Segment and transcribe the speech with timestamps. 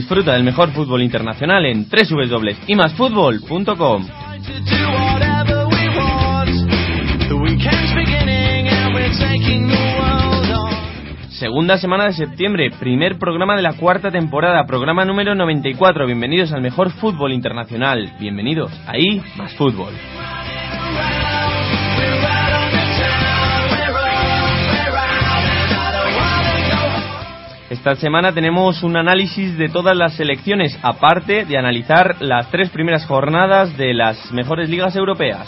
[0.00, 4.06] Disfruta del mejor fútbol internacional en www.imasfutbol.com.
[11.28, 16.06] Segunda semana de septiembre, primer programa de la cuarta temporada, programa número 94.
[16.06, 18.14] Bienvenidos al mejor fútbol internacional.
[18.18, 19.92] Bienvenidos, ahí más fútbol.
[27.70, 33.06] Esta semana tenemos un análisis de todas las selecciones, aparte de analizar las tres primeras
[33.06, 35.46] jornadas de las mejores ligas europeas.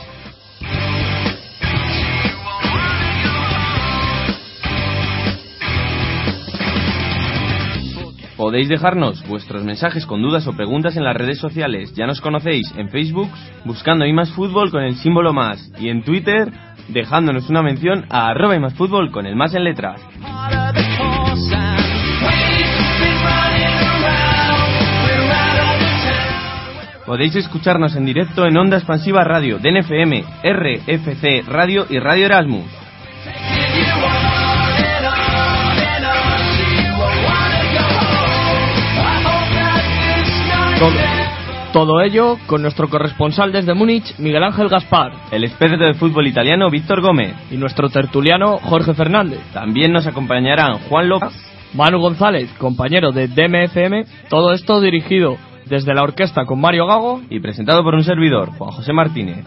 [8.37, 11.93] Podéis dejarnos vuestros mensajes con dudas o preguntas en las redes sociales.
[11.97, 13.31] Ya nos conocéis en Facebook
[13.65, 16.53] buscando imasfútbol con el símbolo más y en Twitter
[16.87, 20.01] dejándonos una mención a arroba imasfútbol con el más en letras.
[27.07, 32.65] Podéis escucharnos en directo en Onda Expansiva Radio, DNFM, RFC Radio y Radio Erasmus.
[41.73, 45.13] Todo ello con nuestro corresponsal desde Múnich, Miguel Ángel Gaspar.
[45.33, 47.35] El experto de fútbol italiano, Víctor Gómez.
[47.51, 49.41] Y nuestro tertuliano, Jorge Fernández.
[49.53, 51.33] También nos acompañarán Juan López.
[51.75, 54.05] Manu González, compañero de DMFM.
[54.29, 55.39] Todo esto dirigido
[55.73, 57.23] desde la orquesta con Mario Gago.
[57.31, 59.43] Y presentado por un servidor, Juan José Martínez.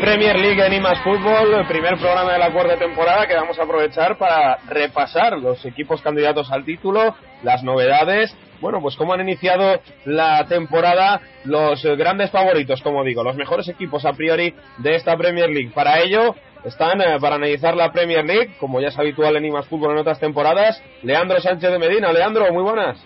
[0.00, 3.62] Premier League en IMAS Fútbol, el primer programa de la cuarta temporada que vamos a
[3.64, 9.80] aprovechar para repasar los equipos candidatos al título, las novedades, bueno, pues cómo han iniciado
[10.04, 15.50] la temporada los grandes favoritos, como digo, los mejores equipos a priori de esta Premier
[15.50, 15.72] League.
[15.74, 16.34] Para ello
[16.64, 19.98] están eh, para analizar la Premier League, como ya es habitual en IMAS Fútbol en
[19.98, 22.12] otras temporadas, Leandro Sánchez de Medina.
[22.12, 23.04] Leandro, muy buenas.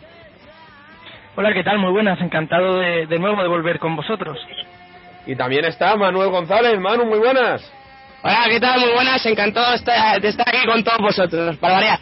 [1.36, 1.78] Hola, ¿qué tal?
[1.78, 4.38] Muy buenas, encantado de, de nuevo de volver con vosotros.
[5.28, 6.80] Y también está Manuel González.
[6.80, 7.62] Manu, muy buenas.
[8.22, 8.80] Hola, ¿qué tal?
[8.80, 9.24] Muy buenas.
[9.26, 9.76] Encantado de
[10.26, 11.98] estar aquí con todos vosotros, para variar.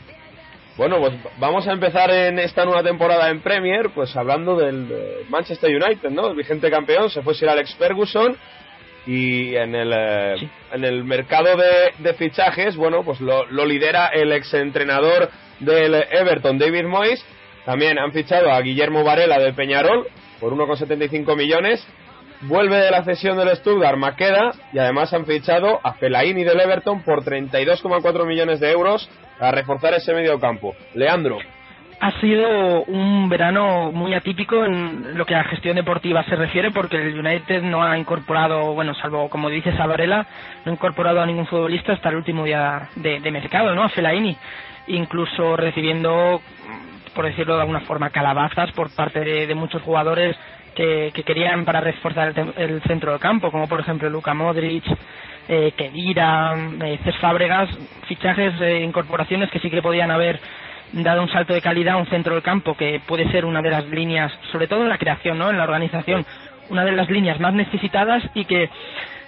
[0.76, 5.74] Bueno, pues vamos a empezar en esta nueva temporada en Premier, pues hablando del Manchester
[5.74, 6.28] United, ¿no?
[6.28, 8.36] El vigente campeón, se fue Sir Alex Ferguson
[9.08, 14.06] y en el, eh, en el mercado de, de, fichajes, bueno, pues lo, lo lidera
[14.08, 17.24] el exentrenador del Everton, David Moyes.
[17.64, 20.06] También han fichado a Guillermo Varela de Peñarol
[20.38, 21.84] por 1,75 millones
[22.48, 27.02] Vuelve de la cesión del Stuttgart Maqueda y además han fichado a Fellaini del Everton
[27.02, 30.76] por 32,4 millones de euros a reforzar ese medio campo.
[30.94, 31.38] Leandro.
[31.98, 36.96] Ha sido un verano muy atípico en lo que a gestión deportiva se refiere porque
[36.98, 40.24] el United no ha incorporado, bueno, salvo como dice Sabarela,
[40.64, 43.82] no ha incorporado a ningún futbolista hasta el último día de, de mercado, ¿no?
[43.82, 44.36] A Fellaini,
[44.86, 46.40] incluso recibiendo,
[47.12, 50.36] por decirlo de alguna forma, calabazas por parte de muchos jugadores
[50.76, 54.84] que, que querían para reforzar el, el, centro del campo, como por ejemplo Luka Modric,
[55.48, 57.70] eh, Kedira, eh, Fábregas,
[58.06, 58.52] fichajes,
[58.82, 60.38] incorporaciones que sí que podían haber
[60.92, 63.70] dado un salto de calidad a un centro del campo que puede ser una de
[63.70, 65.50] las líneas, sobre todo en la creación, ¿no?
[65.50, 66.24] en la organización,
[66.68, 68.68] una de las líneas más necesitadas y que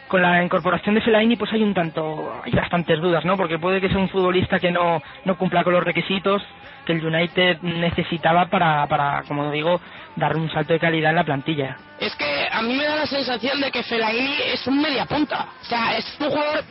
[0.08, 3.80] con la incorporación de Fellaini pues hay un tanto hay bastantes dudas no porque puede
[3.80, 6.42] que sea un futbolista que no no cumpla con los requisitos
[6.86, 9.80] que el United necesitaba para para como digo
[10.16, 13.06] dar un salto de calidad en la plantilla Es que a mí me da la
[13.06, 15.46] sensación de que Fellaini es un media punta.
[15.62, 16.64] O sea, es un jugador.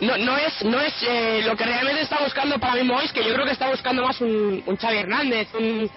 [0.00, 3.22] No, no es, no es eh, lo que realmente está buscando para mí Mois, que
[3.22, 5.90] yo creo que está buscando más un, un Xavi Hernández, un,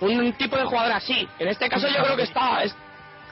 [0.00, 1.26] un tipo de jugador así.
[1.38, 2.76] En este caso yo creo que está, es-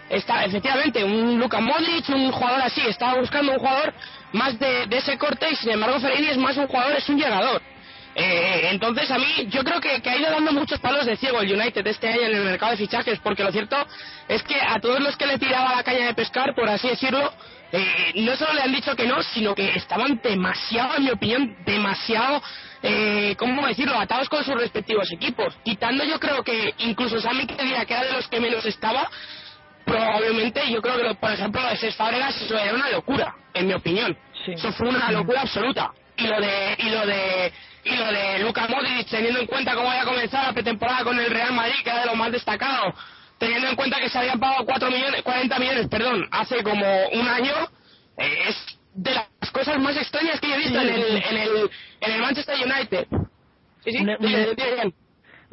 [0.09, 2.81] está efectivamente un Luka Modric, un jugador así.
[2.87, 3.95] Está buscando un jugador
[4.33, 7.63] más de, ese corte y sin embargo Fellaini es más un jugador, es un llegador.
[8.17, 11.53] Eh, entonces a mí yo creo que, ha ido dando muchos palos de ciego el
[11.53, 13.77] United este año en el mercado de fichajes porque lo cierto
[14.29, 17.33] es que a todos los que le tiraba la caña de pescar por así decirlo
[17.73, 21.57] eh, no solo le han dicho que no sino que estaban demasiado en mi opinión
[21.67, 22.41] demasiado
[22.85, 23.99] eh, ¿cómo decirlo?
[23.99, 28.29] atados con sus respectivos equipos quitando yo creo que incluso Sammy que era de los
[28.29, 29.11] que menos estaba
[29.85, 33.35] probablemente yo creo que lo- por ejemplo lo de Cesc Fábregas eso era una locura
[33.55, 34.17] en mi opinión.
[34.45, 34.53] Sí.
[34.53, 35.93] eso fue una locura absoluta.
[36.17, 37.53] Y lo de y lo de
[37.85, 41.31] y lo de Luka Modric teniendo en cuenta cómo había comenzado la pretemporada con el
[41.31, 42.95] Real Madrid que era de lo más destacado
[43.39, 47.27] teniendo en cuenta que se habían pagado 4 millones 40 millones perdón hace como un
[47.29, 47.53] año
[48.17, 48.57] eh, es
[48.95, 51.71] de las cosas más extrañas que yo he visto en el en el
[52.01, 53.07] en el Manchester United.
[53.85, 54.05] Sí sí
[54.79, 54.95] Jan.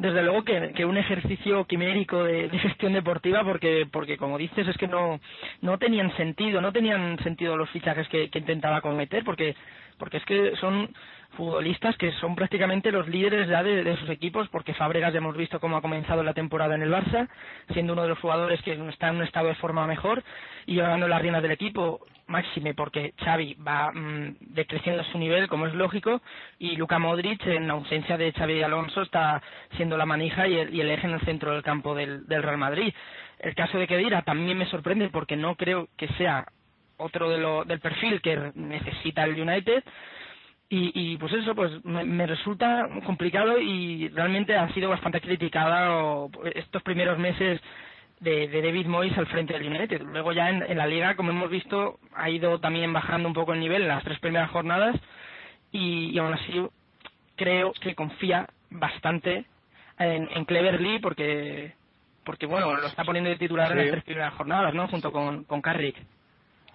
[0.02, 4.88] Desde luego que, un ejercicio quimérico de, gestión deportiva porque porque como dices es que
[4.88, 5.20] no
[5.60, 9.54] no tenían sentido no tenían sentido los fichajes que, intentaba cometer porque
[9.98, 10.92] porque es que son
[11.36, 15.36] futbolistas que son prácticamente los líderes ya de, de sus equipos porque Fábregas ya hemos
[15.36, 17.28] visto cómo ha comenzado la temporada en el Barça
[17.72, 20.24] siendo uno de los jugadores que está en un estado de forma mejor
[20.66, 25.66] y llevando las riendas del equipo máxime porque Xavi va mm, decreciendo su nivel como
[25.66, 26.22] es lógico
[26.58, 29.42] y Luka Modric en ausencia de Xavi Alonso está
[29.76, 32.58] siendo la manija y el, y el eje en el centro del campo del, Real
[32.58, 32.92] Madrid.
[33.38, 36.46] El caso de Kedira también me sorprende porque no creo que sea
[36.96, 39.82] otro de lo, del perfil que necesita el United.
[40.68, 45.94] Y, y pues eso pues me, me resulta complicado y realmente ha sido bastante criticada
[45.94, 47.60] o, estos primeros meses
[48.22, 50.00] de, de David Moyes al frente del United.
[50.02, 53.52] Luego ya en, en la liga, como hemos visto, ha ido también bajando un poco
[53.52, 54.96] el nivel en las tres primeras jornadas
[55.72, 56.66] y, y aún así
[57.36, 59.44] creo que confía bastante
[59.98, 61.74] en, en Cleverly porque
[62.24, 64.86] porque bueno lo está poniendo de titular en las tres primeras jornadas, ¿no?
[64.86, 65.96] Junto con, con Carrick.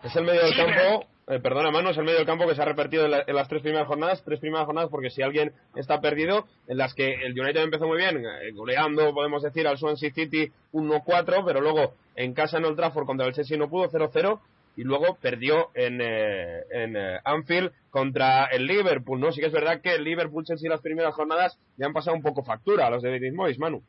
[0.03, 2.55] Es el medio del Sí, campo, eh, perdona Manu, es el medio del campo que
[2.55, 5.21] se ha repetido en, la- en las tres primeras jornadas, tres primeras jornadas porque si
[5.21, 9.67] alguien está perdido, en las que el United empezó muy bien, eh, goleando, podemos decir,
[9.67, 13.69] al Swansea City 1-4, pero luego en casa en Old Trafford contra el Chelsea no
[13.69, 14.39] pudo 0-0
[14.77, 19.31] y luego perdió en, eh, en eh, Anfield contra el Liverpool, ¿no?
[19.31, 22.21] Sí que es verdad que el Liverpool Chelsea las primeras jornadas ya han pasado un
[22.21, 23.81] poco factura a los de David Moyes, Manu.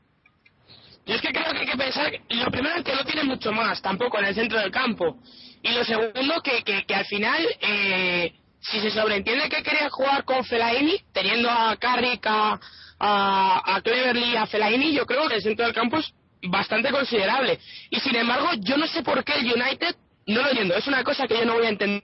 [1.07, 3.53] Yo es que creo que hay que pensar, lo primero es que no tiene mucho
[3.53, 5.19] más tampoco en el centro del campo.
[5.63, 10.25] Y lo segundo, que, que, que al final, eh, si se sobreentiende que quería jugar
[10.25, 12.61] con Fellaini, teniendo a Carrick, a,
[12.99, 16.13] a, a Cleverly, a Fellaini, yo creo que el centro del campo es
[16.43, 17.59] bastante considerable.
[17.91, 19.97] Y sin embargo, yo no sé por qué el United,
[20.27, 22.03] no lo entiendo, es una cosa que yo no voy a entender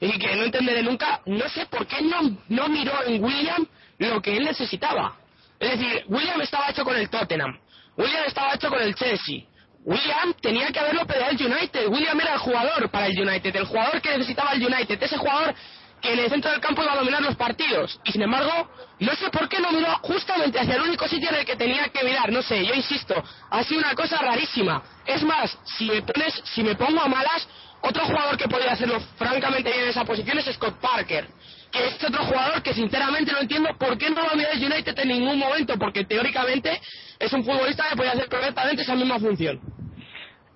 [0.00, 3.66] y que no entenderé nunca, no sé por qué no, no miró en William
[3.98, 5.16] lo que él necesitaba.
[5.60, 7.56] Es decir, William estaba hecho con el Tottenham,
[7.96, 9.44] William estaba hecho con el Chelsea.
[9.84, 11.88] William tenía que haberlo pedido al United.
[11.88, 15.54] William era el jugador para el United, el jugador que necesitaba el United, ese jugador
[16.00, 18.00] que en el centro del campo iba a dominar los partidos.
[18.04, 18.68] Y sin embargo,
[18.98, 21.88] no sé por qué no miró justamente hacia el único sitio en el que tenía
[21.88, 22.30] que mirar.
[22.32, 24.82] No sé, yo insisto, ha sido una cosa rarísima.
[25.06, 27.46] Es más, si me pones, si me pongo a malas,
[27.82, 31.28] otro jugador que podría hacerlo francamente bien en esa posición es Scott Parker.
[31.72, 35.08] Que es otro jugador que sinceramente no entiendo por qué no lo mira United en
[35.08, 36.80] ningún momento, porque teóricamente
[37.18, 39.58] es un futbolista que puede hacer perfectamente esa misma función.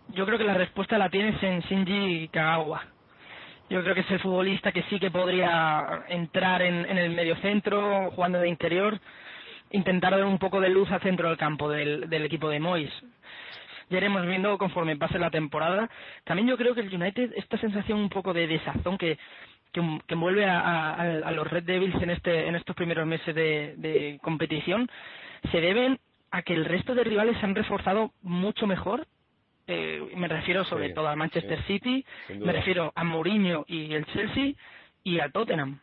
[0.08, 2.84] Yo creo que la respuesta la tienes en Shinji Kagawa.
[3.68, 8.10] Yo creo que es el futbolista que sí que podría entrar en, en el mediocentro,
[8.12, 9.00] jugando de interior,
[9.70, 12.92] intentar dar un poco de luz al centro del campo del, del equipo de Moyes.
[13.88, 15.88] Ya iremos viendo conforme pase la temporada.
[16.24, 19.18] También yo creo que el United, esta sensación un poco de desazón que,
[19.72, 23.34] que, que envuelve a, a- a los Red Devils en, este, en estos primeros meses
[23.34, 24.88] de, de competición,
[25.52, 25.98] se deben
[26.30, 29.06] a que el resto de rivales se han reforzado mucho mejor.
[29.68, 32.04] Eh, me refiero sobre Sí, todo al Manchester sí, City,
[32.38, 34.52] me refiero a Mourinho y el Chelsea
[35.02, 35.80] y al Tottenham.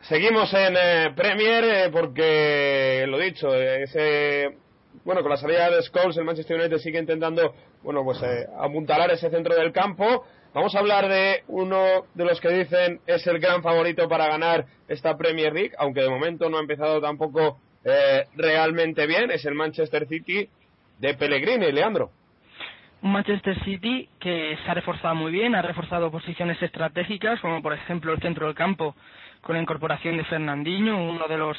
[0.00, 4.56] Seguimos en eh, Premier eh, porque, lo dicho, ese,
[5.04, 9.10] bueno, con la salida de Scholes el Manchester United sigue intentando, bueno, pues eh, apuntalar
[9.10, 10.24] ese centro del campo.
[10.56, 14.64] Vamos a hablar de uno de los que dicen es el gran favorito para ganar
[14.88, 19.54] esta Premier League, aunque de momento no ha empezado tampoco eh, realmente bien, es el
[19.54, 20.48] Manchester City
[20.98, 22.10] de Pellegrini, Leandro.
[23.02, 27.74] un Manchester City que se ha reforzado muy bien, ha reforzado posiciones estratégicas, como por
[27.74, 28.96] ejemplo el centro del campo,
[29.42, 31.58] con la incorporación de Fernandinho, uno de los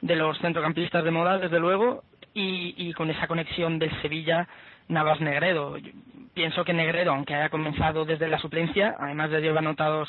[0.00, 2.02] de los centrocampistas de moda, desde luego,
[2.32, 4.48] y, y con esa conexión del Sevilla
[4.88, 5.76] Navas Negredo.
[6.34, 10.08] pienso que Negredo, aunque haya comenzado desde la suplencia, además de llevar anotados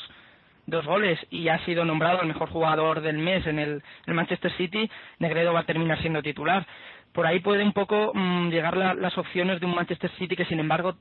[0.66, 4.88] dos goles y ha sido nombrado el mejor jugador del mes en el, Manchester City,
[5.18, 6.66] Negredo va a terminar siendo titular
[7.12, 10.60] por ahí puede un poco mm, llegar las opciones de un Manchester City que sin
[10.60, 10.94] embargo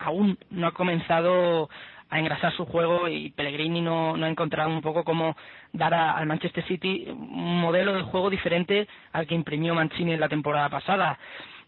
[0.00, 1.68] aún no ha comenzado
[2.10, 5.34] a engrasar su juego y Pellegrini no, ha encontrado un poco cómo
[5.72, 10.28] dar al Manchester City un modelo de juego diferente al que imprimió Mancini en la
[10.28, 11.18] temporada pasada.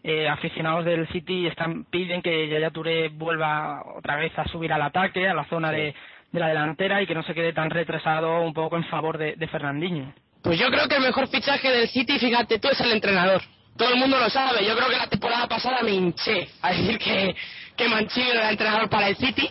[0.07, 4.83] Eh, aficionados del City están piden que Yaya Touré vuelva otra vez a subir al
[4.83, 5.95] ataque, a la zona de,
[6.31, 10.13] la delantera y que no se quede tan retrasado un poco en favor de, Fernandinho.
[10.43, 13.41] Pues yo creo que el mejor fichaje del City, fíjate tú, es el entrenador
[13.75, 14.63] todo el mundo lo sabe.
[14.63, 17.35] Yo creo que la temporada pasada me hinché a decir que,
[17.75, 19.49] que Mancini era entrenador para el City,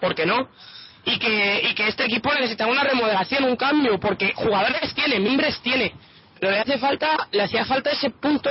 [0.00, 0.48] ¿por qué no?
[1.04, 5.60] Y que, y que este equipo necesitaba una remodelación, un cambio, porque jugadores tiene, mimbres
[5.62, 5.94] tiene.
[6.40, 8.50] Pero le hace falta, le hacía falta ese punto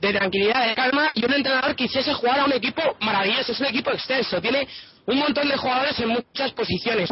[0.00, 3.60] de tranquilidad, de calma y un entrenador que hiciese jugar a un equipo maravilloso, es
[3.60, 4.68] un equipo extenso, tiene
[5.06, 7.10] un montón de jugadores en muchas posiciones.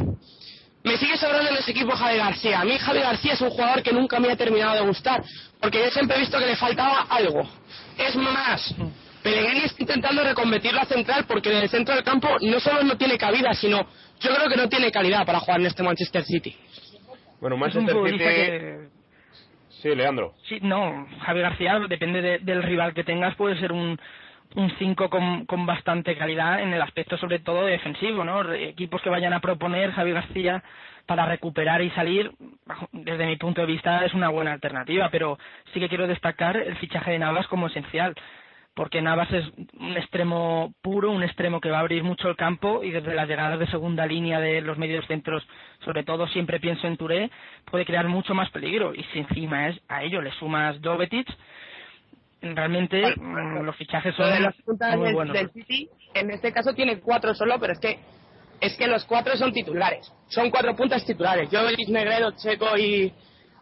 [0.84, 2.60] Me sigue sobrando en ese equipo Javi García.
[2.60, 5.22] A mí Javi García es un jugador que nunca me ha terminado de gustar,
[5.60, 7.42] porque yo siempre he visto que le faltaba algo.
[7.98, 8.72] Es más,
[9.22, 12.96] Pellegrini está intentando reconvertir la central porque en el centro del campo no solo no
[12.96, 13.78] tiene cabida, sino
[14.20, 16.56] yo creo que no tiene calidad para jugar en este Manchester City.
[17.40, 18.95] Bueno, Manchester City...
[19.86, 20.34] Sí, Leandro.
[20.48, 23.96] Sí, no, Javi García, depende del rival que tengas, puede ser un,
[24.56, 28.52] un 5 con, con bastante calidad en el aspecto sobre todo defensivo, ¿no?
[28.52, 30.64] Equipos que vayan a proponer Javi García
[31.06, 32.32] para recuperar y salir,
[32.90, 35.38] desde mi punto de vista es una buena alternativa, pero
[35.72, 38.16] sí que quiero destacar el fichaje de Navas como esencial,
[38.76, 39.44] porque Navas es
[39.80, 43.26] un extremo puro, un extremo que va a abrir mucho el campo y desde las
[43.26, 45.42] llegadas de segunda línea de los medios centros,
[45.82, 47.30] sobre todo siempre pienso en Touré,
[47.70, 48.94] puede crear mucho más peligro.
[48.94, 51.26] Y si encima es a ello le sumas Jovetic,
[52.42, 55.34] realmente mm, los fichajes son de las puntas muy buenos.
[55.34, 57.98] del City en este caso tiene cuatro solo pero es que
[58.60, 60.12] es que los cuatro son titulares.
[60.28, 61.50] Son cuatro puntas titulares.
[61.50, 63.10] Yo Negredo Checo y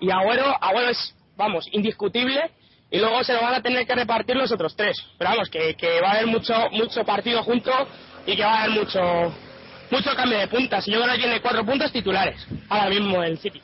[0.01, 0.45] y Agüero.
[0.61, 2.51] Agüero es vamos indiscutible
[2.91, 5.75] y luego se lo van a tener que repartir los otros tres pero vamos que,
[5.75, 7.73] que va a haber mucho mucho partido junto
[8.27, 9.01] y que va a haber mucho
[9.91, 13.61] mucho cambio de puntas y yo creo tiene cuatro puntas titulares ahora mismo el City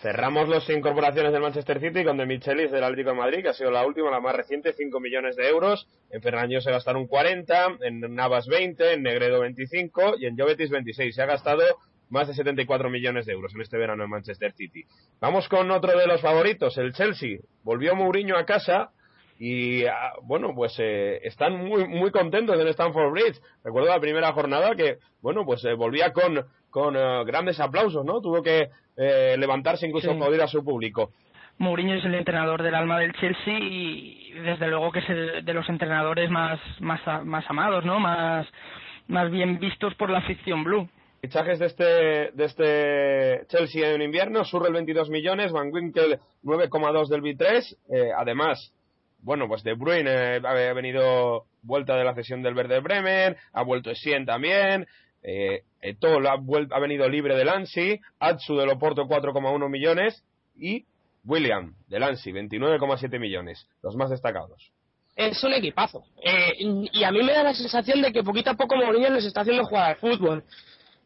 [0.00, 3.52] Cerramos las incorporaciones del Manchester City con De Michelis del Atlético de Madrid, que ha
[3.52, 5.88] sido la última, la más reciente, 5 millones de euros.
[6.12, 11.16] En Ferraño se gastaron 40, en Navas 20, en Negredo 25 y en Jovetis 26.
[11.16, 11.64] Se ha gastado
[12.10, 14.84] más de 74 millones de euros en este verano en Manchester City.
[15.20, 17.38] Vamos con otro de los favoritos, el Chelsea.
[17.62, 18.90] Volvió Mourinho a casa
[19.38, 24.32] y ah, bueno pues eh, están muy muy contentos en Stamford Bridge recuerdo la primera
[24.32, 29.86] jornada que bueno pues eh, volvía con con eh, grandes aplausos no tuvo que levantarse
[29.86, 30.40] incluso sí.
[30.40, 31.12] a su público
[31.58, 35.68] Mourinho es el entrenador del alma del Chelsea y desde luego que es de los
[35.68, 38.44] entrenadores más más más amados no más
[39.06, 40.88] más bien vistos por la afición blue
[41.20, 47.22] Fichajes de este, de este Chelsea en invierno, Surrell 22 millones, Van Winkel 9,2 del
[47.22, 48.72] B3, eh, además
[49.20, 53.62] bueno, pues De Bruyne eh, ha venido vuelta de la cesión del Verde Bremen, ha
[53.62, 54.86] vuelto Essien también,
[55.22, 60.24] eh, ha, venido libre de Lancy, Atsu del Oporto 4,1 millones
[60.56, 60.86] y
[61.24, 64.70] William de Lancy 29,7 millones, los más destacados.
[65.16, 66.04] Es un equipazo.
[66.22, 69.24] Eh, y a mí me da la sensación de que poquito a poco Mourinho les
[69.24, 70.44] está haciendo jugar al fútbol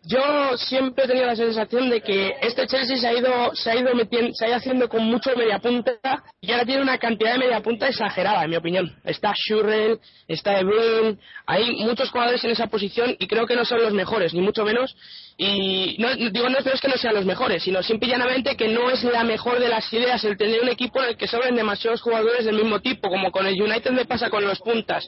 [0.04, 3.76] yo siempre he tenido la sensación de que este Chelsea se ha ido se ha
[3.76, 5.92] ido metiendo, se ha ido haciendo con mucho media punta
[6.40, 8.96] y ahora tiene una cantidad de media punta exagerada en mi opinión.
[9.04, 11.16] Está Schurrell está De
[11.46, 14.64] hay muchos jugadores en esa posición y creo que no son los mejores ni mucho
[14.64, 14.96] menos.
[15.36, 18.90] Y no digo no es que no sean los mejores sino simple y que no
[18.90, 22.02] es la mejor de las ideas el tener un equipo en el que sobren demasiados
[22.02, 25.06] jugadores del mismo tipo como con el United me pasa con los puntas.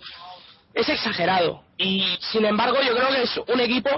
[0.72, 3.90] Es exagerado y sin embargo yo creo que es un equipo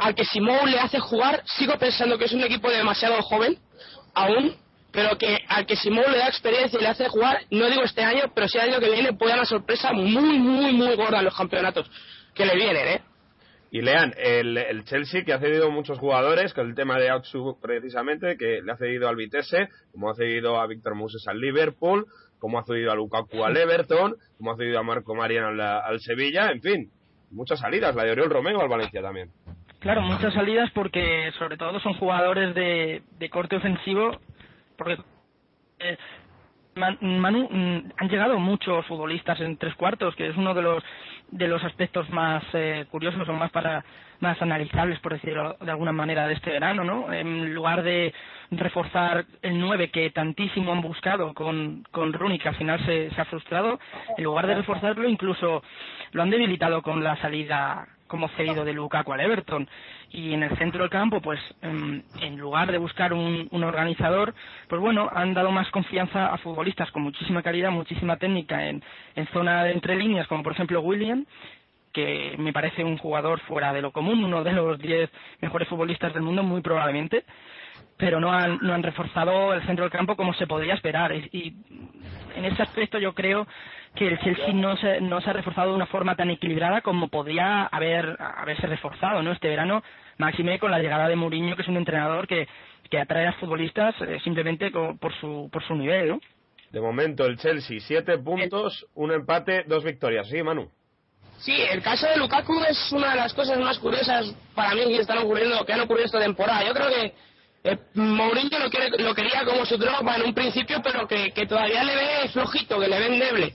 [0.00, 3.58] al que Simón le hace jugar, sigo pensando que es un equipo demasiado joven,
[4.14, 4.56] aún,
[4.90, 8.02] pero que al que Simón le da experiencia y le hace jugar, no digo este
[8.02, 11.18] año, pero si el año que viene puede dar una sorpresa muy, muy, muy gorda
[11.18, 11.90] en los campeonatos
[12.34, 13.02] que le vienen, ¿eh?
[13.72, 17.58] Y lean, el, el, Chelsea que ha cedido muchos jugadores, con el tema de Outsu
[17.60, 22.06] precisamente, que le ha cedido al Vitesse, como ha cedido a Víctor Moses al Liverpool,
[22.40, 26.00] como ha cedido a Lukaku al Everton, como ha cedido a Marco Mariano al, al
[26.00, 26.90] Sevilla, en fin,
[27.30, 29.30] muchas salidas, la de Oriol Romeo al Valencia también.
[29.80, 34.20] Claro, muchas salidas porque sobre todo son jugadores de, de corte ofensivo,
[34.76, 34.98] porque
[35.78, 35.96] eh,
[36.76, 40.84] Manu, mm, han llegado muchos futbolistas en tres cuartos, que es uno de los
[41.30, 43.84] de los aspectos más eh, curiosos o más para
[44.18, 48.12] más analizables por decirlo de alguna manera de este verano no en lugar de
[48.50, 53.20] reforzar el 9 que tantísimo han buscado con con Rooney que al final se, se
[53.20, 53.78] ha frustrado
[54.18, 55.62] en lugar de reforzarlo incluso
[56.10, 59.68] lo han debilitado con la salida como cedido de Lukaku al Everton.
[60.10, 64.34] Y en el centro del campo pues en, en lugar de buscar un, un, organizador
[64.68, 68.82] pues bueno han dado más confianza a futbolistas con muchísima calidad muchísima técnica en,
[69.14, 71.24] en zona de entre líneas como por ejemplo William
[71.92, 75.08] que me parece un jugador fuera de lo común uno de los 10
[75.40, 77.24] mejores futbolistas del mundo muy probablemente
[78.00, 81.12] pero no han, no han reforzado el centro del campo como se podría esperar.
[81.14, 81.54] Y, y
[82.34, 83.46] en ese aspecto yo creo
[83.94, 87.08] que el Chelsea no se, no se ha reforzado de una forma tan equilibrada como
[87.08, 89.32] podría haber, haberse reforzado ¿no?
[89.32, 89.82] este verano,
[90.18, 92.48] máxime con la llegada de Mourinho, que es un entrenador que,
[92.88, 96.08] que atrae a futbolistas eh, simplemente por su, por su nivel.
[96.08, 96.20] ¿no?
[96.70, 100.28] De momento el Chelsea, siete puntos, un empate, dos victorias.
[100.28, 100.70] Sí, Manu.
[101.38, 105.00] Sí, el caso de Lukaku es una de las cosas más curiosas para mí que
[105.00, 106.66] están ocurriendo, que han ocurrido esta temporada.
[106.66, 107.14] Yo creo que
[107.62, 111.84] eh, Mourinho lo, quiere, lo, quería como su tropa en un principio, pero que, todavía
[111.84, 113.54] le ve flojito, que le ve endeble.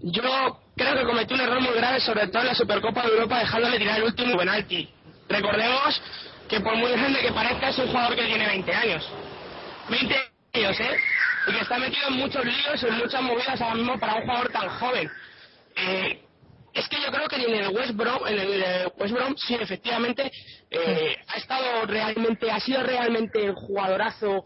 [0.00, 3.38] Yo creo que cometió un error muy grave, sobre todo en la Supercopa de Europa,
[3.38, 4.88] dejándole tirar el último penalti.
[5.28, 6.02] Recordemos
[6.48, 9.08] que por muy grande que parezca, es un jugador que tiene 20 años.
[9.88, 10.16] 20
[10.54, 10.96] años, ¿eh?
[11.46, 14.48] Y que está metido en muchos líos, en muchas movidas ahora mismo para un jugador
[14.50, 15.10] tan joven.
[15.76, 16.22] Eh,
[16.74, 20.30] es que yo creo que en el West Brom, en el West Brom sí efectivamente
[20.70, 24.44] eh, ha estado realmente, ha sido realmente el jugadorazo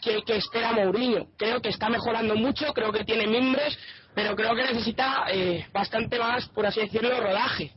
[0.00, 1.26] que, que, espera Mourinho.
[1.36, 3.78] Creo que está mejorando mucho, creo que tiene mimbres,
[4.14, 7.72] pero creo que necesita eh, bastante más, por así decirlo, rodaje.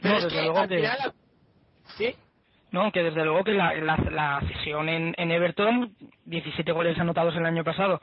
[0.00, 0.76] Pero no, es que luego al que...
[0.76, 1.12] final,
[1.96, 2.14] ¿sí?
[2.72, 7.34] No, que desde luego que la, la, la cesión en, en Everton, 17 goles anotados
[7.34, 8.00] el año pasado,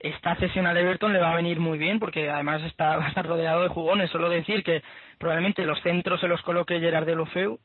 [0.00, 3.68] esta cesión al Everton le va a venir muy bien porque además está, rodeado de
[3.68, 4.10] jugones.
[4.10, 4.82] Solo decir que
[5.18, 7.58] probablemente los centros se los coloque Gerard de Lofeu.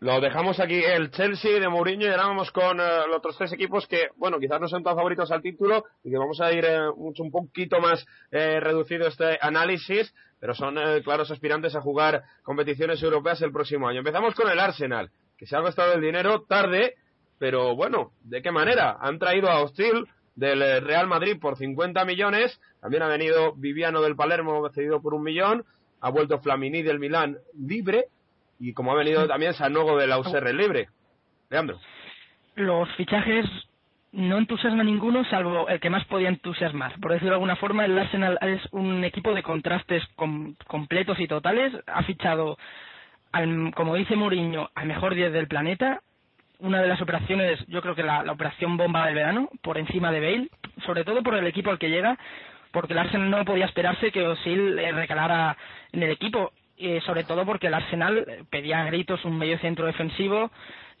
[0.00, 3.52] Lo dejamos aquí el Chelsea de Mourinho y ahora vamos con uh, los otros tres
[3.52, 6.64] equipos que, bueno, quizás no son tan favoritos al título y que vamos a ir
[6.64, 11.80] eh, mucho, un poquito más eh, reducido este análisis, pero son eh, claros aspirantes a
[11.80, 13.98] jugar competiciones europeas el próximo año.
[13.98, 16.94] Empezamos con el Arsenal, que se ha gastado el dinero tarde,
[17.38, 18.98] pero bueno, ¿de qué manera?
[19.00, 20.06] Han traído a Hostil,
[20.38, 25.24] del Real Madrid por 50 millones, también ha venido Viviano del Palermo cedido por un
[25.24, 25.64] millón,
[26.00, 28.06] ha vuelto Flamini del Milán libre
[28.60, 30.88] y como ha venido también Sanogo del Auxerre libre.
[31.50, 31.80] Leandro.
[32.54, 33.46] Los fichajes
[34.12, 36.98] no entusiasma ninguno salvo el que más podía entusiasmar.
[37.00, 41.26] Por decirlo de alguna forma, el Arsenal es un equipo de contrastes com completos y
[41.26, 41.72] totales.
[41.86, 42.58] Ha fichado,
[43.32, 46.02] al, como dice Mourinho, al mejor 10 del planeta,
[46.60, 50.20] una de las operaciones, yo creo que la, operación bomba del verano, por encima de
[50.20, 50.48] Bale,
[50.84, 52.18] sobre todo por el equipo al que llega,
[52.72, 55.56] porque el Arsenal no podía esperarse que Osil eh, recalara
[55.92, 59.86] en el equipo, eh, sobre todo porque el Arsenal pedía a gritos un medio centro
[59.86, 60.50] defensivo,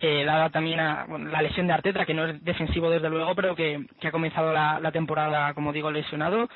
[0.00, 3.34] eh, dada también a bueno, la lesión de Arteta, que no es defensivo desde luego,
[3.34, 6.48] pero que, ha comenzado la, temporada, como digo, lesionado.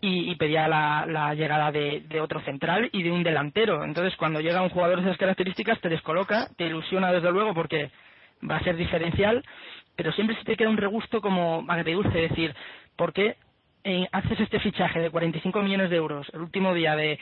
[0.00, 3.84] Y, pedía la, la llegada de, otro central y de un delantero.
[3.84, 7.90] Entonces, cuando llega un jugador de esas características, te descoloca, te ilusiona desde luego porque
[8.48, 9.44] va a ser diferencial,
[9.96, 12.54] pero siempre se te queda un regusto como agridulce, decir,
[12.96, 13.36] ¿por qué
[13.84, 17.18] eh, haces este fichaje de 45 millones de euros el último día de,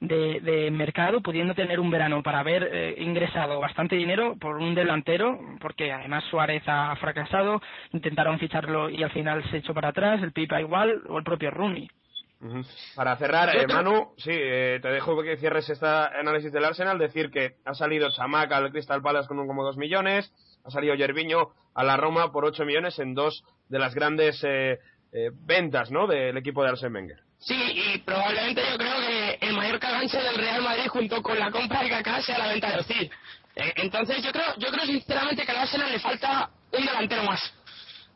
[0.00, 4.74] de, de mercado, pudiendo tener un verano para haber eh, ingresado bastante dinero por un
[4.74, 7.60] delantero, porque además Suárez ha fracasado,
[7.92, 11.50] intentaron ficharlo y al final se echó para atrás, el Pipa igual, o el propio
[11.50, 11.88] Rooney.
[12.94, 17.30] Para cerrar, eh, Manu, sí, eh, te dejo que cierres este análisis del Arsenal, decir
[17.30, 20.30] que ha salido Chamac al Crystal Palace con 1,2 millones,
[20.66, 24.78] ha salido Yerviño a la Roma por 8 millones en dos de las grandes eh,
[25.12, 26.06] eh, ventas ¿no?
[26.06, 27.18] del equipo de Arsene Wenger.
[27.38, 31.50] Sí, y probablemente yo creo que el mayor caganche del Real Madrid junto con la
[31.50, 33.10] compra de Kaká sea la venta de Ozil.
[33.54, 37.54] Eh, entonces yo creo, yo creo sinceramente que al Arsenal le falta un delantero más.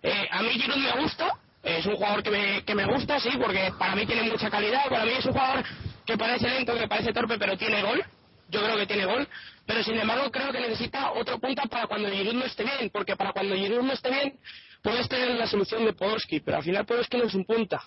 [0.03, 3.31] Eh, a mí Giroud me gusta, es un jugador que me, que me gusta, sí,
[3.41, 5.65] porque para mí tiene mucha calidad, para mí es un jugador
[6.07, 8.03] que parece lento, que parece torpe, pero tiene gol.
[8.51, 9.29] Yo creo que tiene gol,
[9.67, 13.17] pero sin embargo creo que necesita otro punta para cuando Giroud no esté bien, porque
[13.17, 14.39] para cuando Giroud no esté bien
[14.83, 17.83] puedes tener la solución de Podolski, pero al final Podolski no es un punta.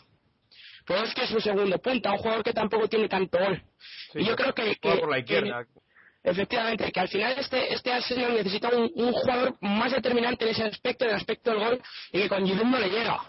[0.85, 3.61] Podolski es un segundo punta, un jugador que tampoco tiene tanto gol.
[4.11, 5.65] Sí, y yo creo que, que, por la izquierda.
[5.65, 10.51] que efectivamente, que al final este, este Arsenal necesita un, un, jugador más determinante en
[10.51, 13.19] ese aspecto, en el aspecto del gol, y que con Giroud no le llega.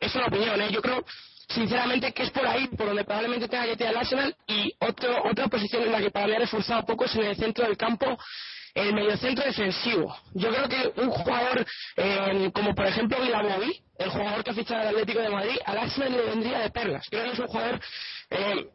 [0.00, 0.68] Es una opinión, ¿eh?
[0.70, 1.04] Yo creo,
[1.48, 5.24] sinceramente, que es por ahí por donde probablemente tenga que tirar el Arsenal, y otro,
[5.30, 7.76] otra posición en la que para mí ha reforzado poco es en el centro del
[7.76, 8.18] campo,
[8.74, 10.14] el mediocentro defensivo.
[10.34, 14.82] Yo creo que un jugador eh, como por ejemplo Vilabovi, el jugador que ha fichado
[14.82, 17.06] el Atlético de Madrid, al Arsenal le vendría de perlas.
[17.08, 17.80] Creo que es un jugador
[18.30, 18.66] eh,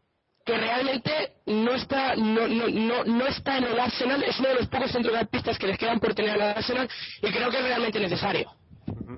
[0.43, 4.55] que realmente no está no, no, no, no está en el Arsenal, es uno de
[4.55, 6.89] los pocos centrocampistas que les quedan por tener al Arsenal
[7.21, 8.51] y creo que es realmente necesario.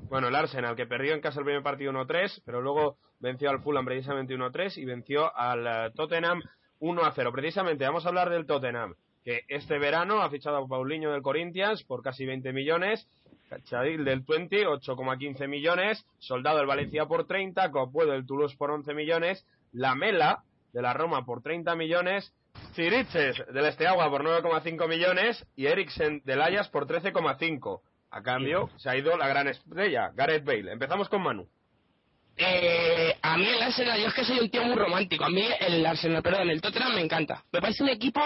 [0.09, 3.61] Bueno, el Arsenal, que perdió en casa el primer partido 1-3, pero luego venció al
[3.61, 6.41] Fulham precisamente 1-3 y venció al eh, Tottenham
[6.79, 7.31] 1-0.
[7.31, 11.83] Precisamente vamos a hablar del Tottenham, que este verano ha fichado a Paulinho del Corinthians
[11.83, 13.07] por casi 20 millones,
[13.49, 18.93] Cachadil del 20, 8,15 millones, Soldado del Valencia por 30, Copuedo del Toulouse por 11
[18.93, 22.33] millones, Lamela de la Roma por 30 millones,
[22.75, 27.81] Chiriches del Esteagua por 9,5 millones y Eriksen del Ajax por 13,5.
[28.13, 30.71] A cambio, se ha ido la gran estrella, Gareth Bale.
[30.71, 31.47] Empezamos con Manu.
[32.37, 35.25] Eh, a mí el Arsenal, yo es que soy un tío muy romántico.
[35.25, 37.43] A mí el Arsenal, perdón, el Tottenham me encanta.
[37.51, 38.21] Me parece un equipo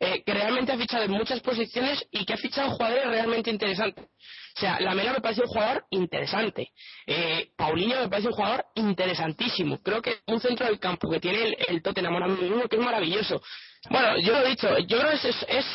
[0.00, 4.04] eh, que realmente ha fichado en muchas posiciones y que ha fichado jugadores realmente interesantes.
[4.04, 6.72] O sea, la Mela me parece un jugador interesante.
[7.06, 9.80] Eh, Paulinho me parece un jugador interesantísimo.
[9.80, 12.82] Creo que un centro del campo que tiene el, el Tottenham ahora mismo que es
[12.82, 13.40] maravilloso.
[13.88, 15.66] Bueno, yo lo he dicho, yo creo que es,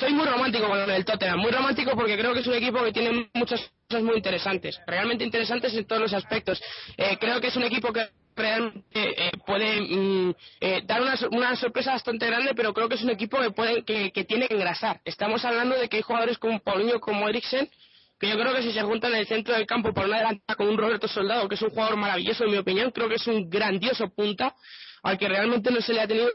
[0.00, 2.92] soy muy romántico con el Tottenham, muy romántico porque creo que es un equipo que
[2.92, 6.60] tiene muchas cosas muy interesantes, realmente interesantes en todos los aspectos.
[6.96, 11.92] Eh, creo que es un equipo que realmente eh, puede mm, eh, dar una, sorpresa
[11.92, 15.00] bastante grande, pero creo que es un equipo que, puede, que, que tiene que engrasar.
[15.04, 17.70] Estamos hablando de que hay jugadores como Paulinho, como Eriksen,
[18.18, 20.56] que yo creo que si se juntan en el centro del campo por una delantera
[20.56, 23.26] con un Roberto Soldado, que es un jugador maravilloso en mi opinión, creo que es
[23.28, 24.54] un grandioso punta
[25.02, 26.30] al que realmente no se le ha tenido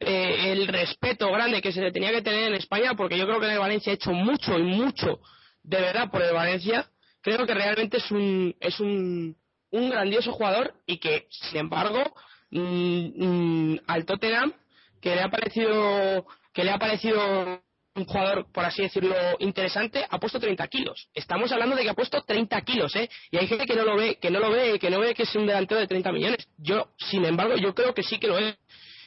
[0.00, 3.40] eh, el respeto grande que se le tenía que tener en España, porque yo creo
[3.40, 5.20] que el Valencia ha hecho mucho y mucho
[5.62, 6.88] de verdad por el Valencia.
[7.20, 9.36] Creo que realmente es un, es un,
[9.70, 12.14] un grandioso jugador y que, sin embargo,
[12.50, 14.52] mmm, mmm, al Tottenham,
[15.00, 17.60] que le ha parecido, que le ha parecido
[17.94, 21.08] un jugador, por así decirlo, interesante, ha puesto 30 kilos.
[21.12, 23.10] Estamos hablando de que ha puesto 30 kilos, ¿eh?
[23.30, 25.24] Y hay gente que no lo ve, que no lo ve, que no ve que
[25.24, 26.48] es un delantero de 30 millones.
[26.56, 28.56] Yo, sin embargo, yo creo que sí que lo es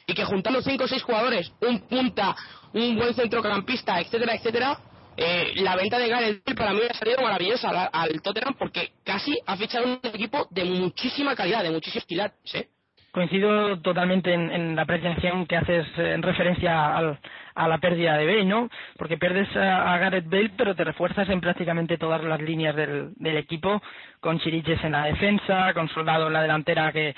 [0.06, 2.34] y que juntando cinco o seis jugadores, un punta,
[2.72, 4.78] un buen centrocampista, etcétera, etcétera,
[5.16, 8.92] eh, la venta de Gareth Bale para mí ha salido maravillosa al, al, Tottenham porque
[9.04, 12.68] casi ha fichado un equipo de muchísima calidad, de muchísimos quilates, ¿eh?
[13.12, 17.18] Coincido totalmente en, la apreciación que haces en referencia al,
[17.54, 18.70] a la pérdida de Bale, ¿no?
[18.96, 23.12] Porque pierdes a, a, Gareth Bale, pero te refuerzas en prácticamente todas las líneas del,
[23.16, 23.82] del equipo,
[24.18, 27.14] con Chiriches en la defensa, con Soldado en la delantera que,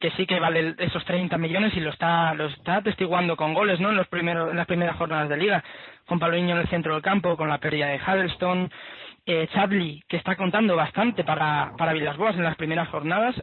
[0.00, 3.78] que sí que vale esos 30 millones y lo está lo está atestiguando con goles
[3.80, 5.62] no en los primeros en las primeras jornadas de liga.
[6.06, 8.70] Con Paulinho en el centro del campo con la pérdida de Huddleston
[9.26, 13.36] eh, Chadley que está contando bastante para para Villas-Boas en las primeras jornadas.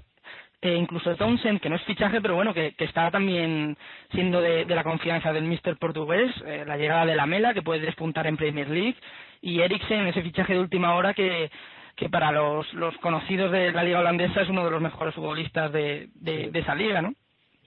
[0.59, 3.77] Eh, incluso Townsend que no es fichaje pero bueno que, que está también
[4.11, 7.61] siendo de, de, la confianza del Mister portugués eh, la llegada de la Mela que
[7.61, 8.95] puede despuntar en Premier League.
[9.39, 11.51] Y Eriksen ese fichaje de última hora que
[11.97, 15.73] que para los, los conocidos de la liga holandesa es uno de los mejores futbolistas
[15.73, 17.11] de, de, de esa liga, ¿no?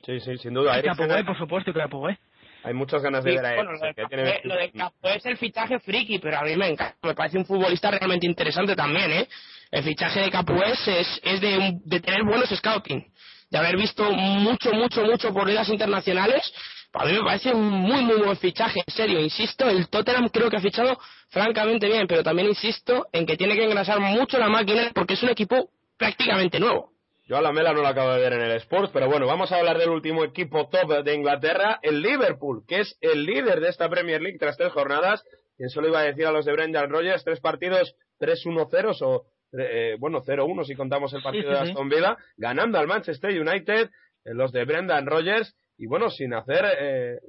[0.06, 0.78] Sí, sí, sin duda.
[0.78, 2.16] Y Capoue, por supuesto, que Capoue.
[2.62, 3.56] Hay muchas ganas de sí, ver a él.
[3.56, 6.96] Bueno, lo, de lo de es el fichaje friki, pero a mí me encanta.
[7.02, 9.28] Me parece un futbolista realmente interesante también, ¿eh?
[9.72, 13.04] El fichaje de Capoue es, es de, de tener buenos scouting,
[13.50, 16.52] de haber visto mucho, mucho, mucho por ligas internacionales
[16.92, 20.50] a mí me parece un muy, muy buen fichaje, en serio, insisto, el Tottenham creo
[20.50, 20.98] que ha fichado
[21.28, 25.22] francamente bien, pero también insisto en que tiene que engrasar mucho la máquina porque es
[25.22, 26.90] un equipo prácticamente nuevo.
[27.30, 29.52] Yo a la Mela no la acabo de ver en el Sports, pero bueno, vamos
[29.52, 33.68] a hablar del último equipo top de Inglaterra, el Liverpool, que es el líder de
[33.68, 35.22] esta Premier League tras tres jornadas.
[35.56, 39.26] Quien solo iba a decir a los de Brendan Rodgers, tres partidos, 3-1-0 o,
[39.56, 43.90] eh, bueno, 0-1 si contamos el partido de Aston Villa, ganando al Manchester United,
[44.24, 47.20] eh, los de Brendan Rodgers, y bueno, sin hacer, eh,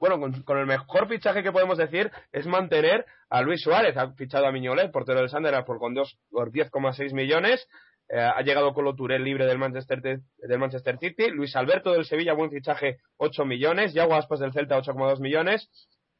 [0.00, 4.12] bueno, con, con, el mejor fichaje que podemos decir es mantener a Luis Suárez, ha
[4.14, 7.68] fichado a Miñolet, portero del Sunderland, por con dos, por 10,6 millones,
[8.08, 12.32] eh, ha llegado Colo Touré libre del Manchester, del Manchester City, Luis Alberto del Sevilla,
[12.32, 15.70] buen fichaje, 8 millones, Yago Aspas del Celta, 8,2 millones,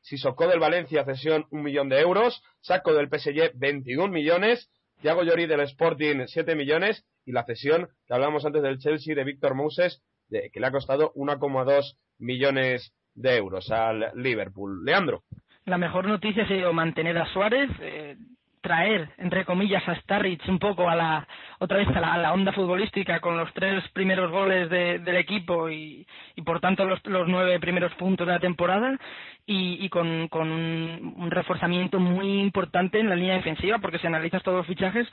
[0.01, 4.71] Sissoko del Valencia, cesión 1 millón de euros, Saco del PSG, 21 millones,
[5.03, 9.25] Thiago Llori del Sporting, 7 millones, y la cesión que hablamos antes del Chelsea de
[9.25, 14.85] Víctor Moses, de, que le ha costado 1,2 millones de euros al Liverpool.
[14.85, 15.25] Leandro.
[15.65, 18.17] La mejor noticia ha sido mantener a Suárez, eh,
[18.61, 21.27] traer, entre comillas, a Starrich un poco a la,
[21.59, 26.07] otra vez a la, onda futbolística con los tres primeros goles de, del equipo y,
[26.45, 28.99] por tanto los, los, nueve primeros puntos de la temporada
[29.47, 34.07] y, y con, con un, un, reforzamiento muy importante en la línea defensiva porque si
[34.07, 35.09] analizas todos los fichajes,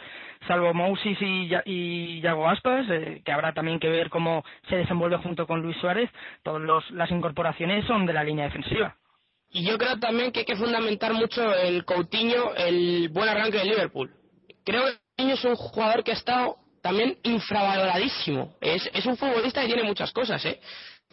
[0.48, 5.18] salvo Mousis y, y Yago Aspas, eh, que habrá también que ver cómo se desenvuelve
[5.18, 6.10] junto con Luis Suárez,
[6.44, 8.96] todas las incorporaciones son de la línea defensiva.
[9.50, 13.66] Y yo creo también que hay que fundamentar mucho el Coutinho, el buen arranque de
[13.66, 14.12] Liverpool.
[14.64, 18.56] Creo que Coutinho es un jugador que ha estado también infravaloradísimo.
[18.62, 20.60] Es, es un futbolista que tiene muchas cosas, ¿eh?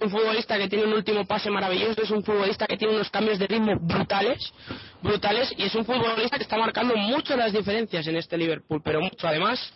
[0.00, 3.38] un futbolista que tiene un último pase maravilloso, es un futbolista que tiene unos cambios
[3.38, 4.52] de ritmo brutales,
[5.00, 9.00] brutales, y es un futbolista que está marcando mucho las diferencias en este Liverpool, pero
[9.00, 9.72] mucho además.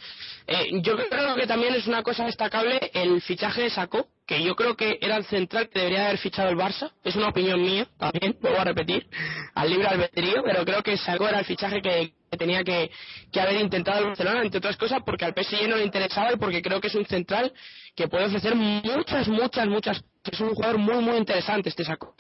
[0.51, 4.57] Eh, yo creo que también es una cosa destacable el fichaje de Sacó, que yo
[4.57, 7.87] creo que era el central que debería haber fichado el Barça, es una opinión mía,
[7.99, 9.07] también, vuelvo a repetir,
[9.55, 12.91] al libre albedrío, pero creo que Sacó era el fichaje que, tenía que,
[13.31, 16.37] que, haber intentado el Barcelona, entre otras cosas porque al PSG no le interesaba y
[16.37, 17.53] porque creo que es un central
[17.99, 20.05] que puede ofrecer muchas, muchas, muchas.
[20.31, 22.15] Es un jugador muy, muy interesante este saco.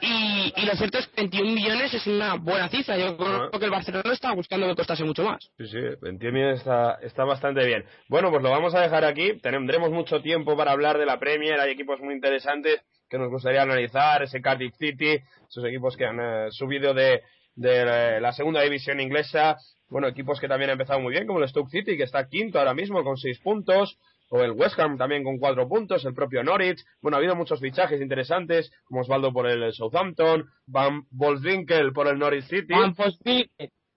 [0.00, 2.96] Y, y, lo cierto es que 21 millones es una buena cifra.
[2.96, 5.50] Yo creo que el Barcelona estaba buscando que costase mucho más.
[5.58, 7.84] Sí, sí, 21 millones está, está bastante bien.
[8.08, 9.38] Bueno, pues lo vamos a dejar aquí.
[9.40, 11.60] Tendremos mucho tiempo para hablar de la Premier.
[11.60, 12.80] Hay equipos muy interesantes
[13.10, 14.22] que nos gustaría analizar.
[14.22, 17.20] Ese Cardiff City, esos equipos que han eh, subido de,
[17.54, 19.58] de la segunda división inglesa.
[19.90, 22.58] Bueno, equipos que también han empezado muy bien, como el Stoke City, que está quinto
[22.58, 23.98] ahora mismo con seis puntos
[24.30, 26.84] o el West Ham también con cuatro puntos, el propio Norwich.
[27.00, 32.18] Bueno, ha habido muchos fichajes interesantes, como Osvaldo por el Southampton, Van Bolswinkel por el
[32.18, 32.74] Norwich City.
[32.74, 32.94] Van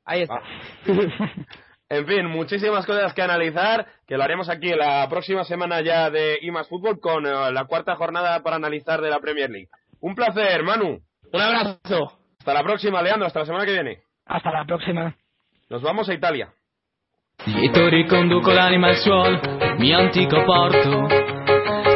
[0.05, 0.35] Ahí está.
[0.35, 0.43] Ah.
[1.89, 6.39] en fin, muchísimas cosas que analizar, que lo haremos aquí la próxima semana ya de
[6.41, 9.69] IMAS Fútbol con eh, la cuarta jornada para analizar de la Premier League.
[10.01, 10.99] Un placer, Manu.
[11.31, 12.19] Un abrazo.
[12.39, 14.01] Hasta la próxima, Leandro, hasta la semana que viene.
[14.25, 15.15] Hasta la próxima.
[15.69, 16.53] Nos vamos a Italia.
[17.45, 19.39] Lieto riconduco l'anima al suolo,
[19.77, 21.07] mio antico porto.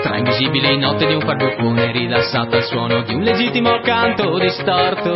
[0.01, 5.11] Tra invisibile in notte di un farbucone rilassato al suono di un legittimo canto distorto.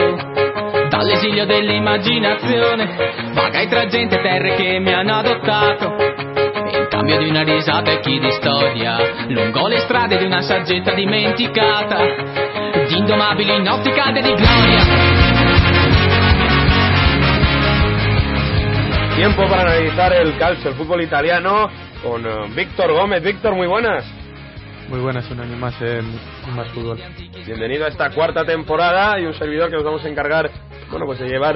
[0.89, 5.95] Dall'esilio dell'immaginazione, vagai tra gente e terre che mi hanno adottato.
[5.95, 8.97] In cambio di una risata e chi di storia,
[9.29, 12.05] lungo le strade di una saggezza dimenticata,
[12.85, 15.16] di indomabili notti calde di gloria.
[19.17, 21.67] Tiempo para analizar el calcio, el fútbol italiano,
[22.03, 23.23] con uh, Víctor Gómez.
[23.23, 24.05] Víctor, muy buenas.
[24.89, 26.05] Muy buenas, un año más en
[26.55, 26.99] Más Fútbol.
[27.43, 30.51] Bienvenido a esta cuarta temporada y un servidor que nos vamos a encargar,
[30.89, 31.55] bueno, pues de llevar,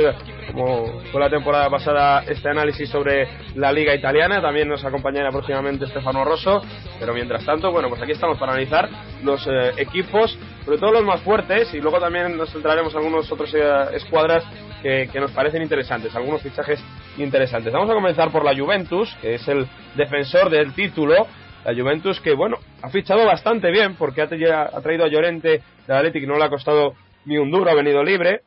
[0.52, 4.42] como fue la temporada pasada, este análisis sobre la Liga Italiana.
[4.42, 6.62] También nos acompañará próximamente Stefano Rosso.
[7.00, 8.90] Pero mientras tanto, bueno, pues aquí estamos para analizar
[9.24, 13.32] los eh, equipos, sobre todo los más fuertes, y luego también nos centraremos en algunos
[13.32, 13.62] otros eh,
[13.94, 14.44] escuadras
[14.82, 16.84] que, que, nos parecen interesantes, algunos fichajes
[17.18, 17.72] interesantes.
[17.72, 21.28] Vamos a comenzar por la Juventus, que es el defensor del título.
[21.64, 26.28] La Juventus que, bueno, ha fichado bastante bien porque ha, traído a Llorente del Athletic,
[26.28, 26.94] no le ha costado
[27.26, 28.42] ni un duro, ha venido libre.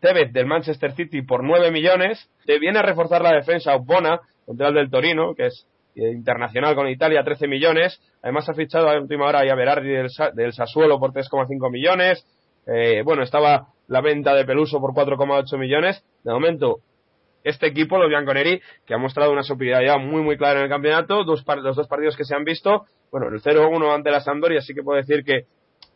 [0.00, 2.30] Tevez del Manchester City por 9 millones.
[2.44, 6.88] Te viene a reforzar la defensa Obbona, el del Torino, que es eh, internacional con
[6.88, 8.00] Italia, 13 millones.
[8.22, 12.26] Además ha fichado a última hora a Berardi del, del Sassuolo por 3,5 millones.
[12.66, 16.04] Eh, bueno, estaba la venta de Peluso por 4,8 millones.
[16.22, 16.80] De momento,
[17.44, 21.24] este equipo, los Bianconeri, que ha mostrado una superioridad muy, muy clara en el campeonato,
[21.24, 24.74] dos los dos partidos que se han visto, bueno, el 0-1 ante la Sampdoria sí
[24.74, 25.46] que puedo decir que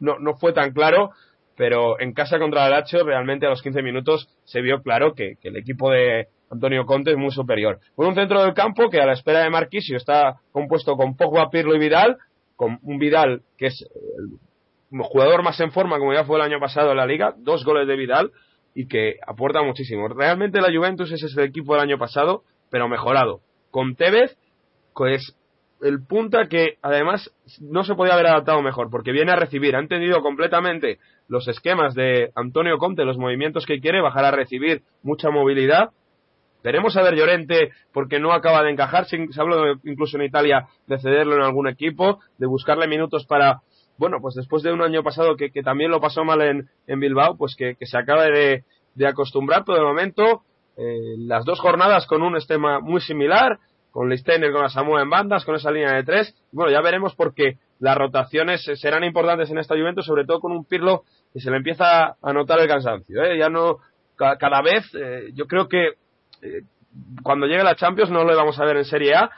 [0.01, 1.11] no, no fue tan claro,
[1.63, 5.37] pero en casa contra el Lazio realmente a los 15 minutos se vio claro que,
[5.45, 7.79] el equipo de Antonio Conte es muy superior.
[7.95, 11.51] Con un centro del campo que a la espera de Marquisio está compuesto con Pogba,
[11.51, 12.17] Pirlo y Vidal,
[12.57, 13.81] con un Vidal que es
[14.91, 17.65] el jugador más en forma como ya fue el año pasado en la liga, dos
[17.65, 18.33] goles de Vidal,
[18.75, 20.09] y que aporta muchísimo.
[20.09, 23.39] Realmente la Juventus es el equipo del año pasado, pero mejorado.
[23.71, 24.37] Con Tevez,
[24.97, 25.37] pues
[25.83, 29.81] el punta que además no se podía haber adaptado mejor, porque viene a recibir, ha
[29.81, 35.31] entendido completamente los esquemas de Antonio Conte, los movimientos que quiere, bajar a recibir mucha
[35.31, 35.91] movilidad.
[36.63, 40.99] Veremos a ver Llorente porque no acaba de encajar, se habló incluso en Italia de
[40.99, 43.63] cederlo en algún equipo, de buscarle minutos para
[43.99, 47.37] bueno, pues después de un año pasado que, también lo pasó mal en, en Bilbao,
[47.37, 48.65] pues que, se acaba de,
[48.95, 50.43] de, acostumbrar, pero de momento
[50.77, 53.59] eh, las dos jornadas con un esquema muy similar,
[53.93, 56.35] con Listener, con la Samoa en bandas, con esa línea de tres.
[56.51, 60.65] Bueno, ya veremos porque las rotaciones serán importantes en esta Juventus, sobre todo con un
[60.65, 61.03] Pirlo
[61.33, 63.23] que se le empieza a notar el cansancio.
[63.23, 63.39] ¿eh?
[63.39, 63.79] Ya no,
[64.17, 65.95] cada vez, eh, yo creo que
[66.43, 66.63] eh,
[67.23, 69.31] cuando llegue la Champions no lo vamos a ver en Serie A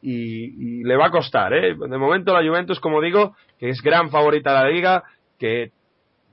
[0.00, 1.52] y, le va a costar.
[1.52, 1.74] ¿eh?
[1.74, 5.04] De momento la Juventus, como digo, que es gran favorita de la liga,
[5.38, 5.72] que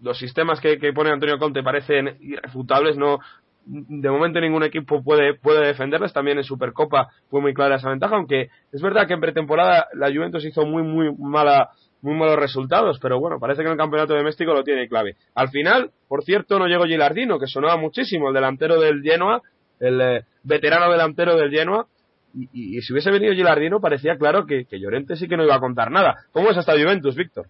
[0.02, 3.20] los sistemas que, pone Antonio Conte parecen irrefutables, no
[3.66, 8.16] de momento ningún equipo puede, puede defenderles, también en Supercopa fue muy clara esa ventaja,
[8.16, 11.70] aunque es verdad que en pretemporada la Juventus hizo muy muy mala
[12.02, 15.16] muy malos resultados, pero bueno, parece que en el campeonato doméstico lo tiene clave.
[15.34, 19.42] Al final, por cierto, no llegó Gilardino, que sonaba muchísimo, el delantero del Genoa,
[19.80, 21.88] el eh, veterano delantero del Genoa,
[22.54, 25.90] y, si hubiese venido Gilardino parecía claro que, Llorente sí que no iba a contar
[25.90, 26.26] nada.
[26.32, 27.48] ¿Cómo es hasta Juventus, Víctor?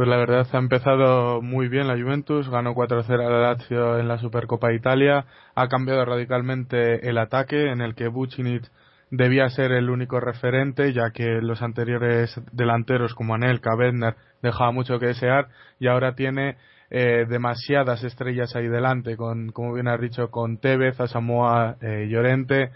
[0.00, 4.08] Pues la verdad ha empezado muy bien la Juventus, ganó 4-0 a la Lazio en
[4.08, 8.62] la Supercopa Italia, ha cambiado radicalmente el ataque en el que Bucinic
[9.10, 14.98] debía ser el único referente, ya que los anteriores delanteros como Anelka, Bedner, dejaba mucho
[14.98, 16.56] que desear y ahora tiene
[16.88, 22.70] eh, demasiadas estrellas ahí delante, con, como bien has dicho, con Tevez, Asamoah, eh, Llorente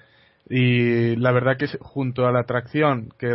[0.51, 3.35] y la verdad que junto a la atracción que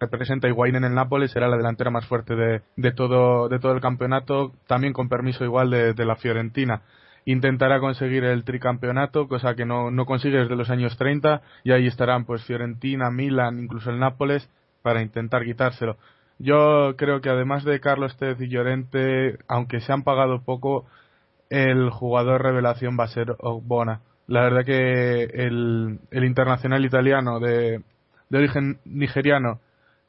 [0.00, 3.72] representa Higuaín en el Nápoles será la delantera más fuerte de, de, todo, de todo
[3.72, 6.82] el campeonato, también con permiso igual de, la Fiorentina
[7.26, 11.86] intentará conseguir el tricampeonato, cosa que no, no consigue desde los años 30, y ahí
[11.86, 14.48] estarán pues Fiorentina, Milan, incluso el Nápoles,
[14.82, 15.98] para intentar quitárselo.
[16.38, 20.86] Yo creo que además de Carlos Tevez y Llorente, aunque se han pagado poco,
[21.50, 24.00] el jugador revelación va a ser Ogbona.
[24.26, 27.82] La verdad que el, el internacional italiano de,
[28.30, 29.60] de origen nigeriano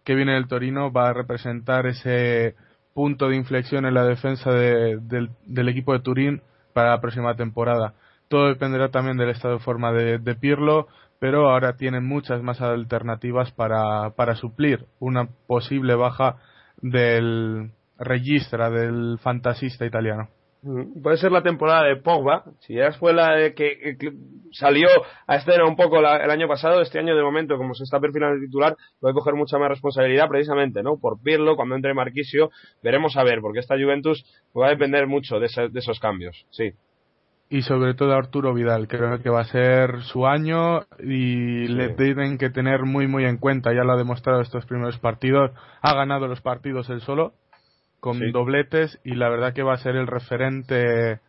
[0.03, 2.55] que viene del Torino va a representar ese
[2.93, 6.41] punto de inflexión en la defensa de, del, equipo de Turín
[6.73, 7.93] para la próxima temporada.
[8.27, 10.87] Todo dependerá también del estado de forma de, de Pirlo,
[11.19, 16.37] pero ahora tienen muchas más alternativas para, para suplir una posible baja
[16.81, 20.29] del registra del fantasista italiano.
[20.63, 23.97] Mm, puede ser la temporada de Pogba, si ya fue la de que,
[24.51, 24.87] salió
[25.25, 28.35] a escena un poco el año pasado, este año de momento, como se está perfilando
[28.35, 30.97] el titular, puede coger mucha más responsabilidad precisamente, ¿no?
[30.99, 32.51] Por Pirlo, cuando entre Marquisio,
[32.83, 34.23] veremos a ver, porque esta Juventus
[34.55, 36.73] va a depender mucho de, de esos cambios, sí.
[37.49, 41.73] Y sobre todo Arturo Vidal, creo que va a ser su año y sí.
[41.73, 45.51] le tienen que tener muy muy en cuenta, ya lo ha demostrado estos primeros partidos,
[45.81, 47.33] ha ganado los partidos él solo,
[48.01, 48.31] con sí.
[48.31, 51.21] dobletes y la verdad que va a ser el referente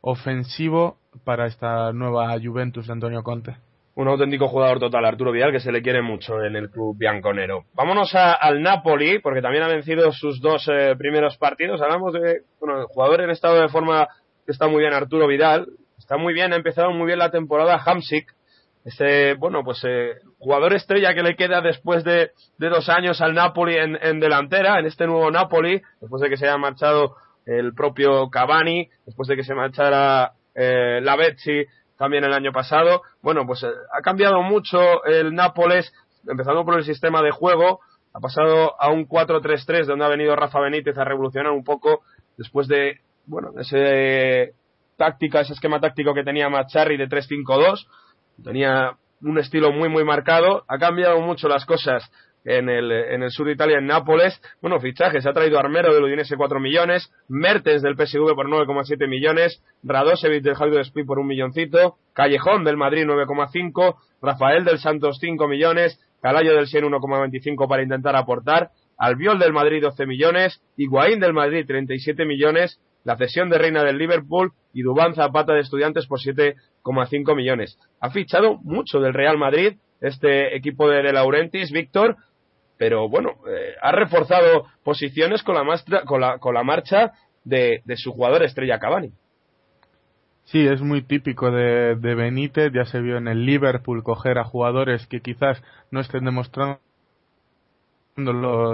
[0.00, 3.56] ofensivo para esta nueva Juventus de Antonio Conte.
[3.94, 7.66] Un auténtico jugador total, Arturo Vidal, que se le quiere mucho en el club bianconero.
[7.74, 11.80] Vámonos a, al Napoli, porque también ha vencido sus dos eh, primeros partidos.
[11.80, 14.08] Hablamos de, bueno, el jugador en estado de forma
[14.44, 15.68] que está muy bien, Arturo Vidal.
[15.96, 18.34] Está muy bien, ha empezado muy bien la temporada Hamsik,
[18.84, 23.34] este, bueno, pues eh, jugador estrella que le queda después de, de dos años al
[23.34, 27.16] Napoli en, en, delantera, en este nuevo Napoli, después de que se haya marchado
[27.46, 31.64] el propio Cavani, después de que se marchara eh, Lavezzi
[31.96, 33.02] también el año pasado.
[33.22, 35.90] Bueno, pues eh, ha cambiado mucho el Nápoles,
[36.28, 37.80] empezando por el sistema de juego,
[38.12, 42.02] ha pasado a un 4-3-3 donde ha venido Rafa Benítez a revolucionar un poco
[42.36, 44.54] después de, bueno, ese
[44.96, 47.86] táctica, ese esquema táctico que tenía Macharri de 3-5-2
[48.42, 52.10] tenía un estilo muy muy marcado, ha cambiado mucho las cosas
[52.44, 54.40] en el, en el sur de Italia, en Nápoles.
[54.60, 59.62] Bueno, fichajes, ha traído Armero del Udinese 4 millones, Mertens del PSV por 9,7 millones,
[59.82, 65.48] Radosevic del Javier Split por un milloncito, Callejón del Madrid 9,5, Rafael del Santos 5
[65.48, 71.32] millones, Calayo del Sien 1,25 para intentar aportar, Albiol del Madrid 12 millones, Higuaín del
[71.32, 76.18] Madrid 37 millones, la cesión de Reina del Liverpool y Dubán Zapata de Estudiantes por
[76.20, 77.78] 7,5 millones.
[78.00, 82.16] Ha fichado mucho del Real Madrid este equipo de, de Laurentis, Víctor,
[82.76, 87.12] pero bueno, eh, ha reforzado posiciones con la, mastra, con la, con la marcha
[87.44, 89.12] de, de, su jugador estrella Cavani.
[90.44, 94.44] Sí, es muy típico de, de Benítez, ya se vio en el Liverpool coger a
[94.44, 96.80] jugadores que quizás no estén demostrando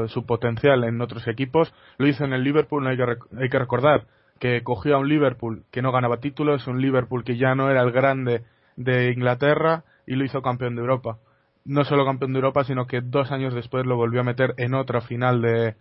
[0.09, 1.73] su potencial en otros equipos.
[1.99, 3.05] Lo hizo en el Liverpool, hay que,
[3.39, 4.07] hay que recordar
[4.41, 7.83] que cogió a un Liverpool que no ganaba títulos, un Liverpool que ya no era
[7.83, 8.43] el grande
[8.75, 11.19] de Inglaterra y lo hizo campeón de Europa.
[11.65, 14.75] No solo campeón de Europa, sino que dos años después lo volvió a meter en
[14.75, 15.77] otra final de,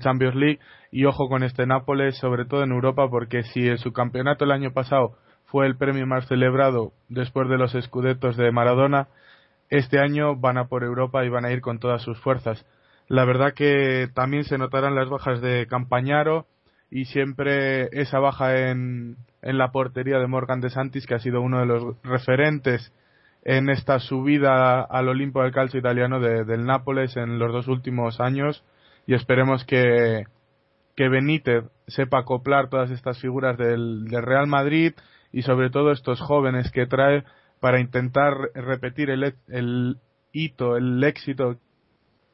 [0.00, 0.58] Champions League.
[0.90, 4.72] Y ojo con este Nápoles, sobre todo en Europa, porque si el subcampeonato el año
[4.72, 9.08] pasado fue el premio más celebrado después de los escudetos de Maradona,
[9.70, 12.66] este año van a por Europa y van a ir con todas sus fuerzas.
[13.06, 16.46] La verdad que también se notarán las bajas de Campañaro,
[16.92, 21.40] y siempre esa baja en, en la portería de Morgan de Santis, que ha sido
[21.40, 22.92] uno de los referentes
[23.44, 28.20] en esta subida al Olimpo del calcio italiano de, del Nápoles en los dos últimos
[28.20, 28.62] años
[29.06, 30.24] y esperemos que,
[30.94, 34.92] que Benítez sepa acoplar todas estas figuras del, del Real Madrid
[35.32, 37.24] y sobre todo estos jóvenes que trae
[37.58, 39.96] para intentar repetir el, el
[40.30, 41.56] hito, el éxito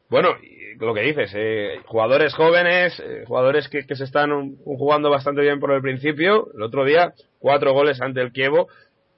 [0.09, 0.37] bueno,
[0.79, 5.61] lo que dices, eh, jugadores jóvenes, eh, jugadores que, que, se están jugando bastante bien
[5.61, 6.49] por el principio.
[6.55, 8.68] El otro día, cuatro goles ante el Kievo,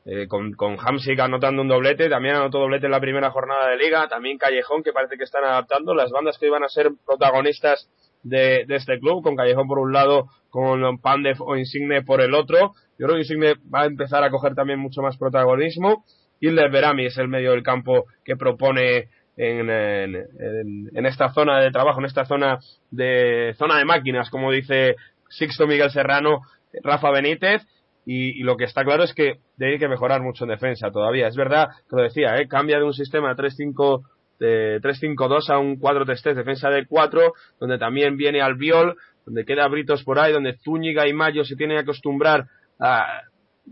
[0.06, 3.76] eh, con, con Hamsik anotando un doblete, también anotó doblete en la primera jornada de
[3.76, 7.90] liga, también Callejón, que parece que están adaptando las bandas que iban a ser protagonistas
[8.22, 12.34] de, de este club, con Callejón por un lado, con Pandev o Insigne por el
[12.34, 12.72] otro.
[12.98, 16.04] Yo creo que Insigne va a empezar a coger también mucho más protagonismo.
[16.40, 19.08] Hilder Berami es el medio del campo que propone
[19.40, 22.58] en, esta zona de trabajo, en esta zona
[22.90, 24.96] de zona de máquinas, como dice
[25.28, 26.42] Sixto Miguel Serrano,
[26.82, 27.62] Rafa Benítez.
[28.04, 31.28] y, lo que está claro es que hay que mejorar mucho en defensa todavía.
[31.28, 32.48] Es verdad que lo decía, ¿eh?
[32.48, 34.02] cambia de un sistema 3-5
[34.40, 40.02] de 3-5-2 a un 4-3-3, defensa de 4, donde también viene Albiol, donde queda Britos
[40.02, 42.46] por ahí, donde Zúñiga y Mayo se tienen que acostumbrar
[42.78, 43.22] a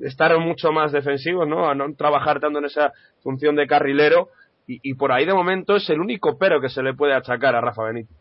[0.03, 1.69] estar mucho más defensivos, ¿no?
[1.69, 2.93] A no trabajar tanto en esa
[3.23, 4.29] función de carrilero.
[4.69, 7.57] Y, y por ahí de momento es el único pero que se le puede achacar
[7.57, 8.17] a Rafa Benítez.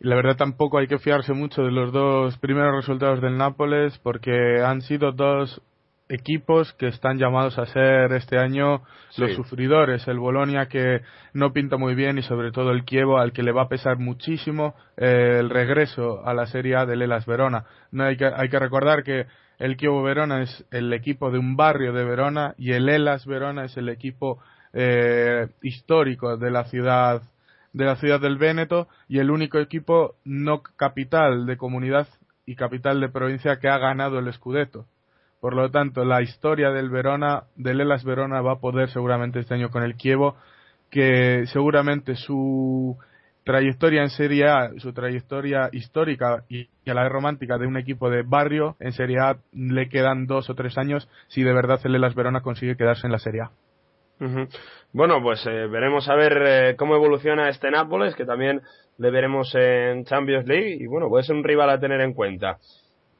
[0.00, 4.62] La verdad tampoco hay que fiarse mucho de los dos primeros resultados del Nápoles porque
[4.64, 5.62] han sido dos
[6.10, 8.82] equipos que están llamados a ser este año
[9.18, 10.08] los sufridores.
[10.08, 11.02] El Bolonia que
[11.32, 13.98] no pinta muy bien y sobre todo el Kievo al que le va a pesar
[13.98, 17.64] muchísimo eh, el regreso a la Serie A del Elas Verona.
[17.92, 19.26] No hay que, hay que recordar que
[19.58, 23.66] el Kievo Verona es el equipo de un barrio de Verona y el Elas Verona
[23.66, 24.38] es el equipo
[24.72, 27.22] eh, histórico de la ciudad
[27.72, 32.08] de la ciudad del Véneto y el único equipo no capital de comunidad
[32.46, 34.86] y capital de provincia que ha ganado el Scudetto.
[35.40, 39.54] Por lo tanto, la historia del Verona, del Elas Verona va a poder seguramente este
[39.54, 40.36] año con el Kievo,
[40.90, 42.98] que seguramente su
[43.44, 48.10] trayectoria en Serie A, su trayectoria histórica y, a la vez romántica de un equipo
[48.10, 51.94] de barrio en Serie A le quedan dos o tres años si de verdad el
[51.94, 53.50] Elas Verona consigue quedarse en la Serie A.
[54.92, 58.60] Bueno, pues eh, veremos a ver eh, cómo evoluciona este Nápoles, que también
[58.98, 62.58] le veremos en Champions League, y bueno, puede ser un rival a tener en cuenta.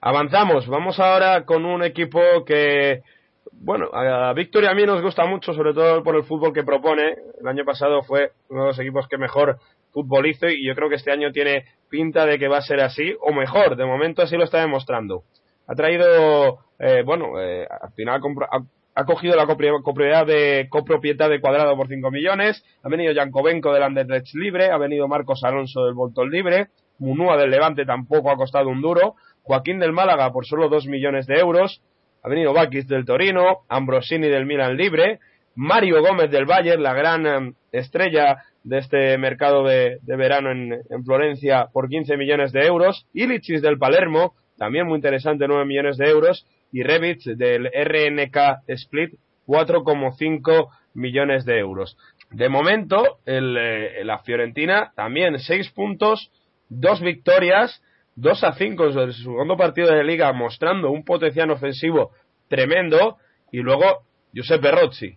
[0.00, 3.02] Avanzamos, vamos ahora con un equipo que,
[3.52, 6.64] bueno, a Víctor y a mí nos gusta mucho, sobre todo por el fútbol que
[6.64, 7.14] propone.
[7.40, 9.58] El año pasado fue uno de los equipos que mejor
[9.92, 12.80] fútbol hizo y yo creo que este año tiene pinta de que va a ser
[12.80, 15.22] así, o mejor, de momento así lo está demostrando.
[15.66, 18.20] Ha traído, eh, bueno, al final
[18.50, 18.60] ha
[19.06, 24.34] cogido la copropiedad de, copropiedad de Cuadrado por 5 millones, ha venido Jankovenko del Anderlecht
[24.34, 26.68] libre, ha venido Marcos Alonso del Bolton libre,
[26.98, 31.26] Munúa del Levante tampoco ha costado un duro, Joaquín del Málaga por solo 2 millones
[31.26, 31.82] de euros,
[32.22, 35.18] ha venido Bakis del Torino, Ambrosini del Milan libre,
[35.54, 41.68] Mario Gómez del Bayern, la gran em, estrella de este mercado de, verano en, Florencia
[41.72, 46.46] por 15 millones de euros, Ilichis del Palermo, también muy interesante, 9 millones de euros,
[46.72, 49.14] y Revit del RNK Split
[49.46, 51.96] 4,5 millones de euros.
[52.30, 56.30] De momento, el, eh, la Fiorentina también 6 puntos,
[56.68, 57.82] 2 victorias,
[58.14, 62.12] 2 a 5 en su segundo partido de liga, mostrando un potencial ofensivo
[62.48, 63.16] tremendo.
[63.50, 64.02] Y luego,
[64.32, 65.16] Giuseppe Rossi.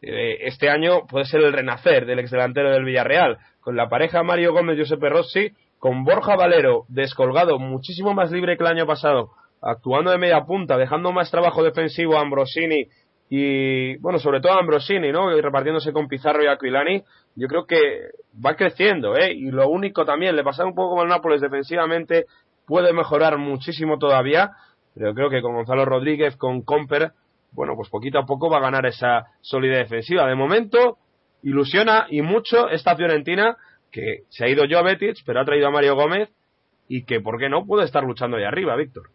[0.00, 4.22] Eh, este año puede ser el renacer del ex delantero del Villarreal, con la pareja
[4.22, 9.30] Mario Gómez Giuseppe Rossi, con Borja Valero descolgado muchísimo más libre que el año pasado,
[9.60, 12.86] actuando de media punta, dejando más trabajo defensivo a Ambrosini
[13.30, 15.36] y, bueno, sobre todo a Ambrosini, ¿no?
[15.36, 17.02] Y repartiéndose con Pizarro y Aquilani,
[17.34, 18.10] yo creo que
[18.44, 19.32] va creciendo, ¿eh?
[19.32, 22.24] Y lo único también, le pasa un poco como el Nápoles defensivamente,
[22.66, 24.52] puede mejorar muchísimo todavía,
[24.94, 27.12] pero creo que con Gonzalo Rodríguez, con Comper,
[27.52, 30.26] bueno, pues poquito a poco va a ganar esa solidez defensiva.
[30.26, 30.98] De momento,
[31.42, 33.56] ilusiona y mucho esta Fiorentina,
[33.90, 36.30] que se ha ido Jovetic, pero ha traído a Mario Gómez,
[36.88, 39.10] y que, ¿por qué no?, puede estar luchando ahí arriba, Víctor.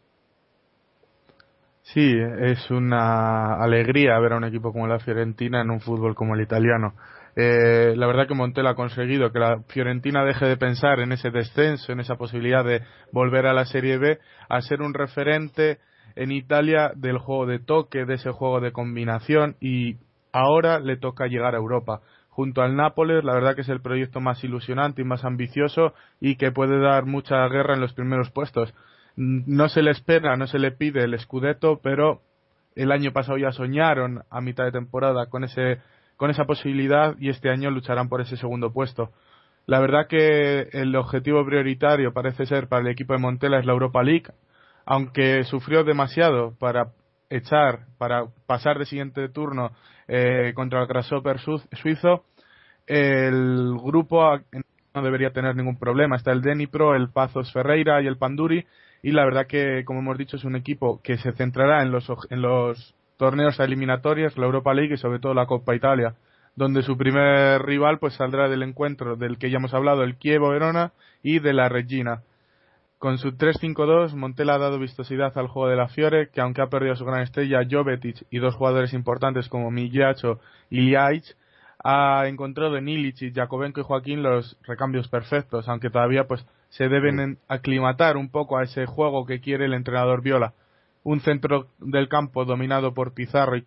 [1.84, 6.34] Sí, es una alegría ver a un equipo como la Fiorentina en un fútbol como
[6.34, 6.94] el italiano.
[7.36, 11.30] Eh, la verdad que Montella ha conseguido que la Fiorentina deje de pensar en ese
[11.30, 14.18] descenso, en esa posibilidad de volver a la Serie B,
[14.48, 15.80] a ser un referente
[16.16, 19.98] en Italia del juego de toque, de ese juego de combinación y
[20.32, 22.00] ahora le toca llegar a Europa.
[22.30, 26.38] Junto al Nápoles, la verdad que es el proyecto más ilusionante y más ambicioso y
[26.38, 28.74] que puede dar mucha guerra en los primeros puestos
[29.16, 32.22] no se le espera, no se le pide el Scudetto, pero
[32.76, 35.80] el año pasado ya soñaron a mitad de temporada con ese
[36.18, 39.11] con esa posibilidad y este año lucharán por ese segundo puesto.
[39.66, 43.74] La verdad que el objetivo prioritario parece ser para el equipo de Montela es la
[43.74, 44.32] Europa League,
[44.86, 46.91] aunque sufrió demasiado para
[47.30, 49.72] echar, para pasar de siguiente turno
[50.07, 52.26] eh, contra el Grasshopper suizo,
[52.86, 54.39] el grupo
[54.93, 56.18] no debería tener ningún problema.
[56.18, 58.66] Está el Denipro, el Pazos Ferreira y el Panduri
[59.04, 62.10] y la verdad que, como hemos dicho, es un equipo que se centrará en los,
[62.30, 66.16] en los torneos eliminatorios, la Europa League y sobre todo la Copa Italia,
[66.56, 70.49] donde su primer rival pues saldrá del encuentro del que ya hemos hablado, el Chievo
[70.49, 72.22] Verona y de la Regina.
[72.97, 76.68] Con su 3-5-2, Montella ha dado vistosidad al juego de la Fiore, que aunque ha
[76.68, 80.39] perdido su gran estrella Jovetic y dos jugadores importantes como Migliacho
[80.70, 81.36] y Liaic,
[81.84, 87.38] ha encontrado en Illich, Jacobenko y Joaquín los recambios perfectos, aunque todavía pues se deben
[87.48, 90.54] aclimatar un poco a ese juego que quiere el entrenador Viola.
[91.04, 93.66] Un centro del campo dominado por Pizarro y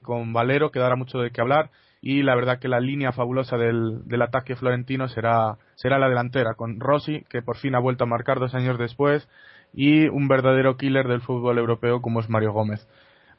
[0.00, 3.58] con Valero, que dará mucho de qué hablar, y la verdad que la línea fabulosa
[3.58, 8.04] del, del ataque florentino será, será la delantera, con Rossi, que por fin ha vuelto
[8.04, 9.28] a marcar dos años después,
[9.74, 12.88] y un verdadero killer del fútbol europeo como es Mario Gómez.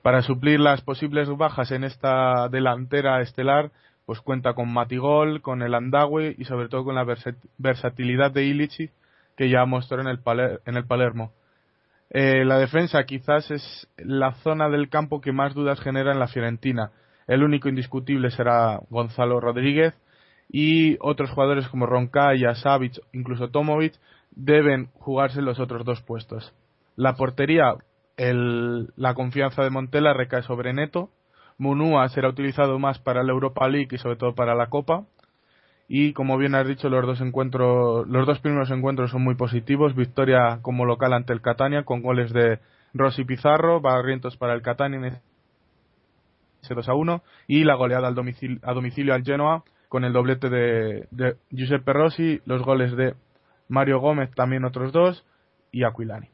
[0.04, 3.72] Para suplir las posibles bajas en esta delantera estelar,
[4.06, 7.06] pues cuenta con Matigol, con el Andawi y sobre todo con la
[7.58, 8.92] versatilidad de Illich
[9.38, 10.20] que ya mostró en el,
[10.66, 11.32] en el Palermo.
[12.10, 16.28] Eh, la defensa quizás es la zona del campo que más dudas genera en la
[16.28, 16.92] Fiorentina.
[17.26, 19.94] El único indiscutible será Gonzalo Rodríguez
[20.50, 23.94] y otros jugadores como Roncaya, Savic, incluso Tomovic
[24.32, 26.54] deben jugarse los otros dos puestos.
[26.98, 27.76] La portería,
[28.18, 31.10] la confianza de Montella recae sobre Neto.
[31.62, 35.06] Munúa será utilizado más para la Europa League y sobre todo para la Copa.
[35.88, 39.94] Y como bien has dicho, los dos encuentros, los dos primeros encuentros son muy positivos.
[39.94, 42.58] Victoria como local ante el Catania con goles de
[42.96, 45.06] Rossi Pizarro, Barrientos para el Catania en
[46.64, 50.14] ese 2 a 1 y la goleada al domicilio, a domicilio al Genoa con el
[50.14, 53.14] doblete de Giuseppe Rossi, los goles de
[53.68, 55.28] Mario Gómez también otros dos
[55.72, 56.31] y Aquilani.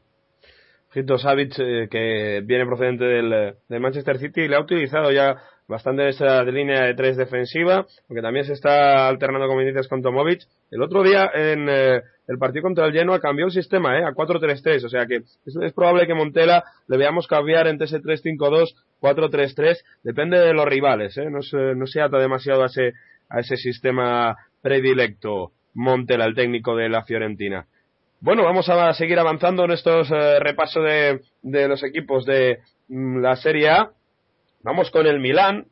[0.89, 5.35] Fito Savic, eh, que viene procedente del, Manchester City, le ha utilizado ya
[5.67, 10.43] bastante esa línea de tres defensiva, aunque también se está alternando, como dices, con Tomovic.
[10.71, 14.03] El otro día en eh, el partido contra el Genoa cambió el sistema, ¿eh?
[14.03, 18.73] A 4-3-3, o sea que es, probable que Montela le veamos cambiar entre ese 3-5-2,
[19.01, 21.29] 4-3-3, depende de los rivales, ¿eh?
[21.29, 22.93] No se, no se ata demasiado a ese,
[23.29, 27.67] a ese sistema predilecto Montela, el técnico de la Fiorentina.
[28.19, 32.57] Bueno, vamos a seguir avanzando en estos eh, repasos de, los equipos de
[32.87, 33.91] mm, la Serie A.
[34.63, 35.67] Vamos con el Milán.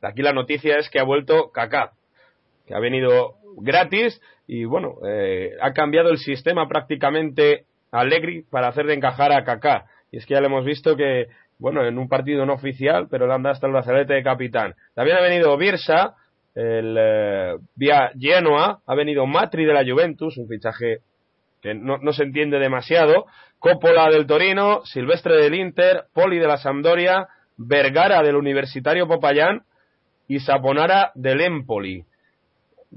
[0.00, 1.90] Aquí la noticia es que ha vuelto Kaká,
[2.68, 8.86] que ha venido gratis y bueno, eh, ha cambiado el sistema prácticamente Allegri para hacer
[8.86, 9.86] de encajar a Kaká.
[10.12, 11.26] Y es que ya le hemos visto que,
[11.58, 14.76] bueno, en un partido no oficial, pero le han dado hasta el brazalete de capitán.
[14.94, 16.14] También ha venido Birsa,
[16.54, 21.00] el eh, vía Genoa, ha venido Matri de la Juventus, un fichaje
[21.62, 23.26] que no, no, se entiende demasiado,
[23.58, 29.62] Coppola del Torino, Silvestre del Inter, Poli de la Sampdoria, Vergara del Universitario Popayán
[30.28, 32.04] y Saponara del Empoli.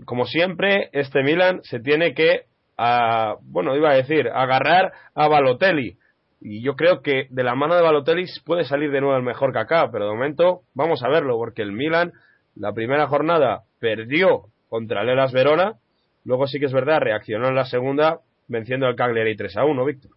[0.05, 2.43] Como siempre, este Milan se tiene que,
[2.77, 5.97] a, bueno, iba a decir, agarrar a Balotelli.
[6.39, 9.57] Y yo creo que de la mano de Balotelli puede salir de nuevo el mejor
[9.57, 12.13] acá, pero de momento vamos a verlo, porque el Milan,
[12.55, 15.73] la primera jornada, perdió contra el Elas Verona,
[16.23, 18.21] luego sí que es verdad, reaccionó en la segunda,
[18.51, 20.11] venciendo al Cagliari 3 a 1, Víctor.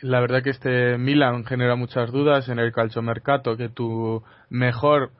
[0.00, 5.10] La verdad que este Milan genera muchas dudas en el calchomercato, que tu mejor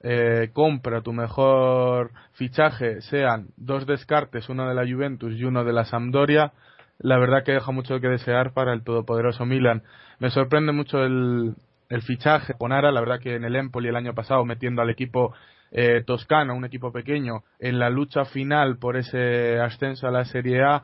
[0.00, 5.72] eh, compra, tu mejor fichaje sean dos descartes, uno de la Juventus y uno de
[5.72, 6.52] la Sampdoria,
[6.98, 9.82] la verdad que deja mucho que desear para el todopoderoso Milan.
[10.20, 11.54] Me sorprende mucho el,
[11.88, 15.34] el fichaje Ponara, la verdad que en el Empoli el año pasado metiendo al equipo
[15.70, 20.62] eh, toscano, un equipo pequeño, en la lucha final por ese ascenso a la Serie
[20.62, 20.82] A,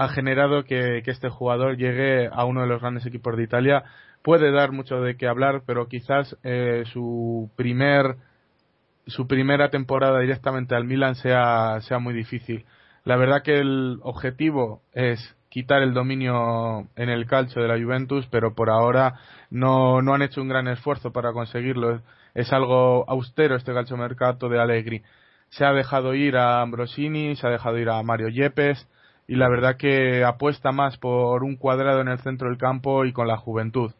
[0.00, 3.84] ha generado que, este jugador llegue a uno de los grandes equipos de Italia.
[4.22, 8.16] Puede dar mucho de qué hablar, pero quizás eh, su primer
[9.06, 12.64] su primera temporada directamente al Milan sea, sea muy difícil.
[13.04, 18.26] La verdad que el objetivo es quitar el dominio en el calcio de la Juventus,
[18.30, 19.16] pero por ahora
[19.50, 22.00] no, no han hecho un gran esfuerzo para conseguirlo.
[22.32, 25.02] Es algo austero este calcio mercato de Allegri.
[25.50, 28.88] Se ha dejado ir a Ambrosini, se ha dejado ir a Mario Yepes,
[29.30, 33.12] y la verdad que apuesta más por un cuadrado en el centro del campo y
[33.12, 33.92] con la juventud.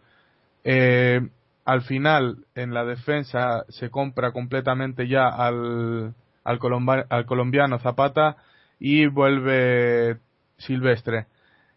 [0.64, 1.20] Eh,
[1.64, 8.38] al final, en la defensa se compra completamente ya al, al, colombiano Zapata
[8.80, 10.18] y vuelve
[10.56, 11.26] Silvestre.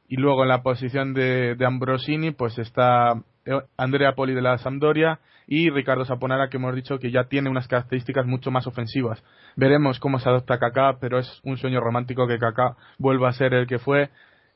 [0.08, 3.22] Y luego en la posición de, de Ambrosini, pues está
[3.78, 7.68] Andrea Poli de la Sampdoria y Ricardo Saponara que hemos dicho que ya tiene unas
[7.68, 9.24] características mucho más ofensivas.
[9.56, 13.54] Veremos cómo se adopta Kaká, pero es un sueño romántico que Kaká vuelva a ser
[13.54, 14.10] el que fue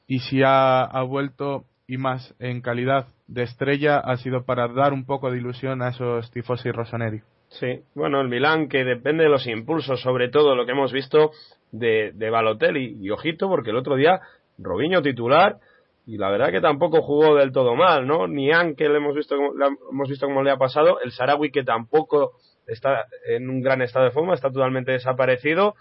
[0.07, 4.93] y si ha, ha vuelto y más en calidad de estrella ha sido para dar
[4.93, 7.21] un poco de ilusión a esos tifosi rosaneri.
[7.49, 11.31] Sí, bueno, el Milán que depende de los impulsos, sobre todo lo que hemos visto
[11.71, 14.19] de, de Balotelli y ojito porque el otro día
[14.57, 15.57] Robinho titular
[16.08, 18.28] y la verdad que tampoco jugó del todo mal, ¿no?
[18.28, 22.32] Ni Anke le hemos visto, hemos visto cómo le ha pasado, el Sarawi que tampoco
[22.66, 25.76] está en un gran estado de forma, está totalmente desaparecido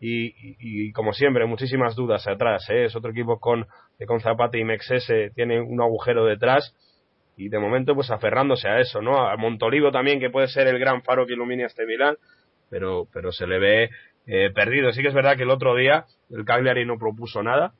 [0.00, 2.86] y, y, como siempre, muchísimas dudas atrás, ¿eh?
[2.86, 3.66] Es otro equipo con,
[4.04, 6.74] con Zapata y Mexese tiene un agujero detrás
[7.36, 9.28] y de momento pues aferrándose a eso, ¿no?
[9.28, 12.16] A Montolivo también que puede ser el gran faro que ilumine a este Milán,
[12.68, 13.90] pero, pero se le ve
[14.26, 14.90] eh, perdido.
[14.92, 17.74] Sí que es verdad que el otro día el Cagliari no propuso nada,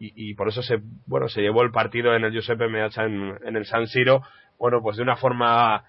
[0.00, 3.66] y, por eso se bueno se llevó el partido en el Giuseppe Meazza en, el
[3.66, 4.22] San Siro
[4.58, 5.84] bueno pues de una forma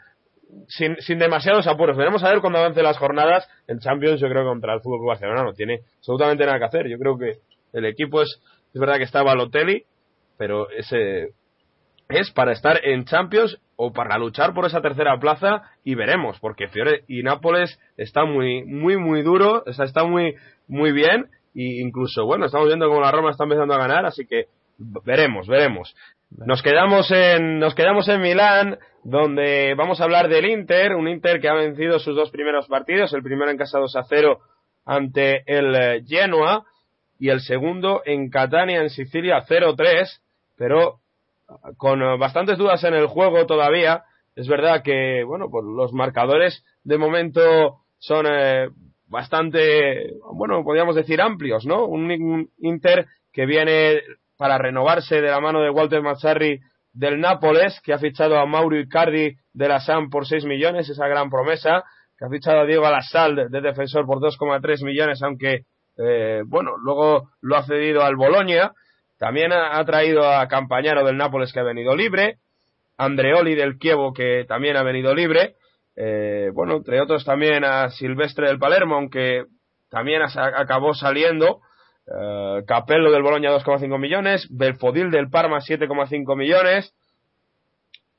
[0.68, 1.95] sin, sin demasiados apuros.
[1.95, 3.47] Veremos a ver cuando avance las jornadas.
[3.68, 6.88] En Champions, yo creo que contra el Fútbol Barcelona no tiene absolutamente nada que hacer.
[6.88, 7.38] Yo creo que
[7.74, 8.41] el equipo es,
[8.74, 9.84] es verdad que está Balotelli,
[10.38, 11.34] pero ese
[12.10, 16.68] es para estar en Champions o para luchar por esa tercera plaza y veremos, porque
[16.68, 20.36] Fiore y Nápoles está muy, muy, muy duro, sea, está muy,
[20.68, 24.26] muy bien y incluso, bueno, estamos viendo como la Roma está empezando a ganar, así
[24.26, 24.45] que
[24.78, 25.95] veremos, veremos.
[26.32, 31.41] Nos quedamos en, nos quedamos en Milán, donde vamos a hablar del Inter, un Inter
[31.41, 34.39] que ha vencido sus dos primeros partidos, el primero en casa 2 a 0
[34.86, 36.66] ante el eh, Genoa
[37.20, 40.20] y el segundo en Catania en Sicilia 0-3,
[40.58, 41.00] pero
[41.78, 44.04] con eh, bastantes dudas en el juego todavía.
[44.36, 48.70] Es verdad que, bueno, pues los marcadores de momento son eh,
[49.10, 51.86] bastante, bueno, podríamos decir amplios, ¿no?
[51.86, 54.01] Un, Inter que viene
[54.38, 56.60] para renovarse de la mano de Walter Mazzarri
[56.93, 61.07] del Nápoles, que ha fichado a Mauro Icardi de la SAM por 6 millones, esa
[61.07, 61.84] gran promesa,
[62.18, 65.66] que ha fichado a Diego Alassal de, defensor por 2,3 millones, aunque,
[65.97, 68.74] eh, bueno, luego lo ha cedido al Bolonia.
[69.18, 72.38] También ha, traído a Campañaro del Nápoles, que ha venido libre,
[72.97, 75.55] Andreoli del Kievo, que también ha venido libre,
[76.02, 79.43] eh, bueno, entre otros también a Silvestre del Palermo, aunque
[79.89, 81.60] también acabó saliendo,
[82.08, 86.95] eh, Capello del Boloña 2,5 millones, Belfodil del Parma 7,5 millones.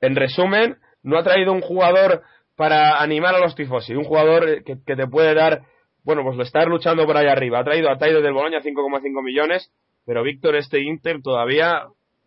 [0.03, 2.23] En resumen, no ha traído un jugador
[2.55, 5.63] para animar a los tifosi, un jugador que, te puede dar,
[6.05, 7.61] bueno, pues estar luchando por ahí arriba.
[7.61, 9.73] Ha traído a Taido del Boloña 5,5 millones,
[10.05, 11.87] pero Víctor, este Inter todavía,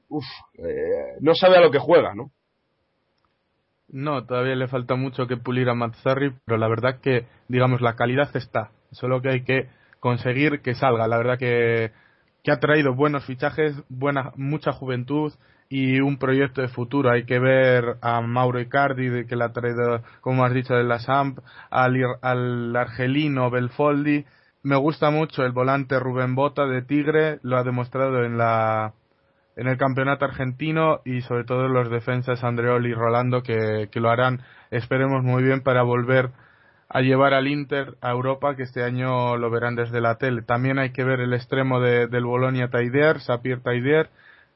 [0.09, 0.25] uff,
[0.57, 2.31] eh, no sabe a lo que juega, ¿no?
[3.93, 7.95] No, todavía le falta mucho que pulir a Mazzarri, pero la verdad que, digamos, la
[7.95, 8.71] calidad está.
[8.91, 9.69] Solo que hay que
[9.99, 11.07] conseguir que salga.
[11.07, 11.91] La verdad que,
[12.43, 15.31] que ha traído buenos fichajes, buena, mucha juventud
[15.69, 17.11] y un proyecto de futuro.
[17.11, 20.97] Hay que ver a Mauro Icardi, que le ha traído, como has dicho, de la
[20.97, 21.37] SAMP,
[21.69, 24.25] al, al argelino Belfoldi.
[24.63, 28.93] Me gusta mucho el volante Rubén Bota de Tigre, lo ha demostrado en la
[29.55, 34.09] en el campeonato argentino y sobre todo los defensas Andreoli y Rolando que, que lo
[34.09, 34.41] harán,
[34.71, 36.31] esperemos muy bien para volver
[36.89, 40.43] a llevar al Inter a Europa, que este año lo verán desde la tele.
[40.43, 44.09] También hay que ver el extremo de, del Bolonia Taider, Sapir Taider,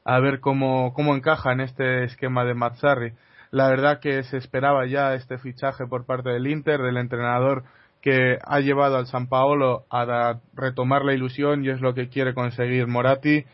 [0.06, 3.14] a ver cómo, cómo encaja en este esquema de Mazzarri.
[3.50, 7.64] La verdad que se esperaba ya este fichaje por parte del Inter, del entrenador
[8.02, 12.34] que ha llevado al San Paolo a retomar la ilusión y es lo que quiere
[12.34, 13.46] conseguir Moratti.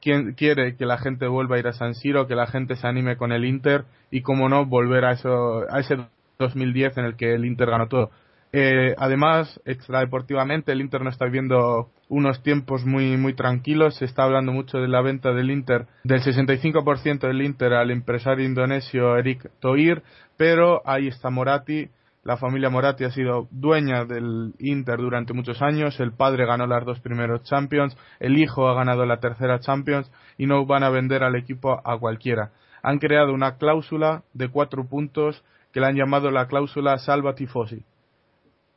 [0.00, 2.86] Quien quiere que la gente vuelva a ir a San Siro, que la gente se
[2.86, 5.96] anime con el Inter y, como no, volver a, eso, a ese
[6.38, 8.10] 2010 en el que el Inter ganó todo.
[8.52, 13.96] Eh, además, extradeportivamente, el Inter no está viviendo unos tiempos muy, muy tranquilos.
[13.96, 18.46] Se está hablando mucho de la venta del Inter, del 65% del Inter al empresario
[18.46, 20.02] indonesio Eric Toir,
[20.36, 21.90] pero ahí está Moratti.
[22.28, 25.98] La familia Moratti ha sido dueña del Inter durante muchos años.
[25.98, 30.46] El padre ganó las dos primeros Champions, el hijo ha ganado la tercera Champions y
[30.46, 32.52] no van a vender al equipo a cualquiera.
[32.82, 37.82] Han creado una cláusula de cuatro puntos que la han llamado la cláusula Salva Tifosi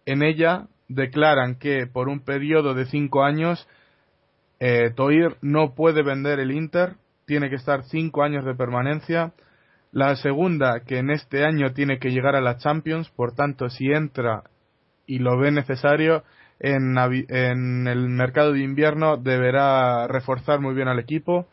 [0.05, 3.67] en ella declaran que por un periodo de cinco años
[4.59, 6.95] eh, Toir no puede vender el Inter,
[7.25, 9.33] tiene que estar cinco años de permanencia.
[9.91, 13.91] La segunda, que en este año tiene que llegar a la Champions, por tanto, si
[13.91, 14.43] entra
[15.05, 16.23] y lo ve necesario,
[16.59, 16.97] en,
[17.87, 21.47] el mercado de invierno deberá reforzar muy bien al equipo.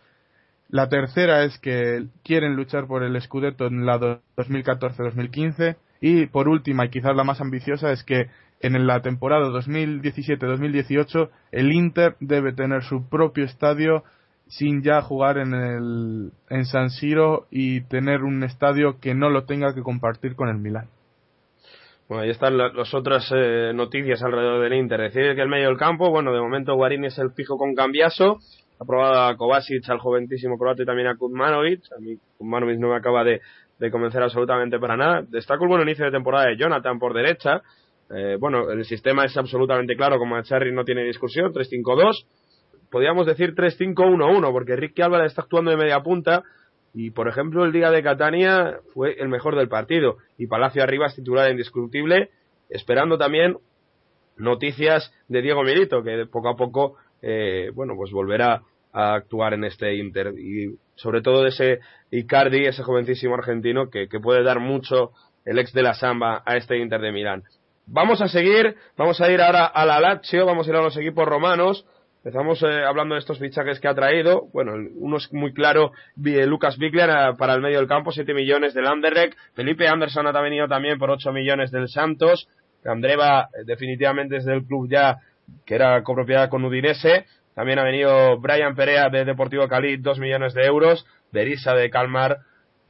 [0.68, 3.98] La tercera es que quieren luchar por el Scudetto en la
[4.36, 5.76] 2014-2015.
[6.00, 8.28] Y por última, y quizás la más ambiciosa, es que
[8.60, 14.04] en la temporada 2017-2018 el Inter debe tener su propio estadio
[14.48, 19.44] sin ya jugar en el en San Siro y tener un estadio que no lo
[19.44, 20.88] tenga que compartir con el Milan.
[22.08, 24.98] Bueno, ahí están las otras eh, noticias alrededor del Inter.
[24.98, 28.38] Decir que el medio del campo, bueno, de momento Guarini es el fijo con Cambiaso.
[28.80, 31.82] Ha probado a Kovacic, al joventísimo croata y también a Kuzmanovic.
[31.94, 33.40] A mí Kuzmanovic no me acaba de,
[33.90, 35.22] convencer absolutamente para nada.
[35.28, 37.60] Destaco el buen inicio de temporada de Jonathan por derecha.
[38.10, 42.24] Eh, bueno, el sistema es absolutamente claro, como Cherry no tiene discusión, 3-5-2.
[42.90, 46.42] Podríamos decir 3-5-1-1, porque Ricky Álvarez está actuando de media punta
[46.94, 50.16] y, por ejemplo, el día de Catania fue el mejor del partido.
[50.36, 52.30] Y Palacio arriba es titular indiscutible,
[52.70, 53.58] esperando también
[54.36, 58.62] noticias de Diego Milito, que poco a poco, eh, bueno, pues volverá
[58.92, 60.32] a actuar en este Inter.
[60.38, 61.80] Y sobre todo de ese
[62.10, 65.12] Icardi, ese jovencísimo argentino, que, puede dar mucho
[65.44, 67.44] el ex de la Samba a este Inter de Milán.
[67.86, 70.96] Vamos a seguir, vamos a ir ahora a la Lazio, vamos a ir a los
[70.96, 71.86] equipos romanos.
[72.28, 74.48] Empezamos eh, hablando de estos fichajes que ha traído.
[74.52, 77.08] Bueno, uno es muy claro, Lucas Bigler
[77.38, 79.34] para el medio del campo, 7 millones del Anderlecht.
[79.54, 82.46] Felipe Anderson ha venido también por 8 millones del Santos.
[82.84, 85.16] Andreva definitivamente es del club ya
[85.64, 87.24] que era copropiedad con Udinese.
[87.54, 91.06] También ha venido Brian Perea de Deportivo Cali, 2 millones de euros.
[91.32, 92.40] Berisa de Calmar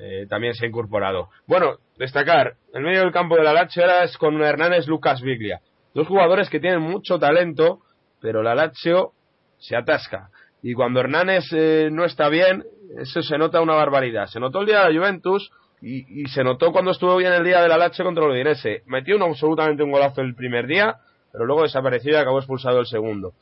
[0.00, 1.28] eh, también se ha incorporado.
[1.46, 5.60] Bueno, destacar, el medio del campo de la Lazio ahora es con Hernández Lucas Biglia.
[5.94, 7.82] Dos jugadores que tienen mucho talento,
[8.20, 9.12] pero la Lazio
[9.58, 10.30] se atasca.
[10.62, 12.64] Y cuando Hernández eh, no está bien,
[12.98, 14.26] eso se nota una barbaridad.
[14.26, 15.50] Se notó el día de la Juventus
[15.80, 18.82] y, se notó cuando estuvo bien el día de la Lazio contra el Udinese.
[18.86, 20.96] Metió un, absolutamente un golazo el primer día,
[21.32, 23.34] pero luego desapareció y acabó expulsado el segundo.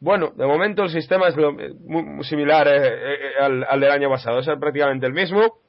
[0.00, 4.40] Bueno, de momento el sistema es muy, similar eh, al, al, del año pasado.
[4.40, 5.60] Es prácticamente el mismo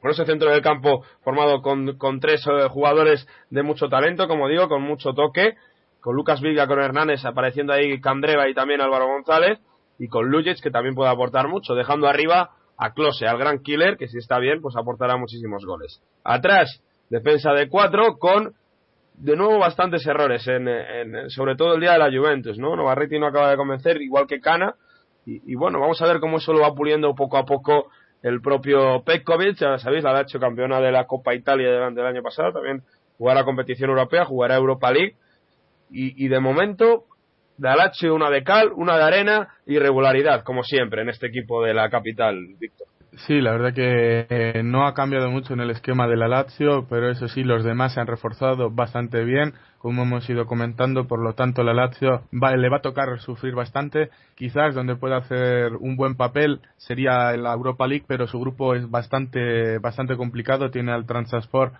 [0.00, 4.68] con ese centro del campo formado con, tres eh, jugadores de mucho talento, como digo,
[4.68, 5.56] con mucho toque,
[6.00, 9.58] con Lucas Viga, con Hernández apareciendo ahí Candreva y también Álvaro González,
[9.98, 13.96] y con Lujic, que también puede aportar mucho, dejando arriba a Klose, al gran killer,
[13.96, 16.02] que si está bien, pues aportará muchísimos goles.
[16.24, 18.54] Atrás, defensa de cuatro, con
[19.14, 22.76] de nuevo bastantes errores, en, sobre todo el día de la Juventus, ¿no?
[22.76, 24.74] Novarriti no acaba de convencer, igual que Cana,
[25.28, 27.88] y, bueno, vamos a ver cómo eso lo va puliendo poco a poco
[28.22, 32.52] el propio Petkovic, ya sabéis, la hecho campeona de la Copa Italia del año pasado,
[32.52, 32.84] también
[33.18, 35.16] jugará competición europea, jugará Europa League,
[35.90, 37.04] y, de momento,
[37.58, 41.74] Dalache una de cal, una de arena y regularidad, como siempre, en este equipo de
[41.74, 42.86] la capital, Víctor.
[43.26, 46.86] Sí, la verdad que eh, no ha cambiado mucho en el esquema de la Lazio,
[46.90, 51.20] pero eso sí, los demás se han reforzado bastante bien, como hemos ido comentando, por
[51.22, 54.10] lo tanto la Lazio le va a tocar sufrir bastante.
[54.34, 58.90] Quizás donde pueda hacer un buen papel sería la Europa League, pero su grupo es
[58.90, 60.70] bastante, bastante complicado.
[60.70, 61.72] Tiene al Transasport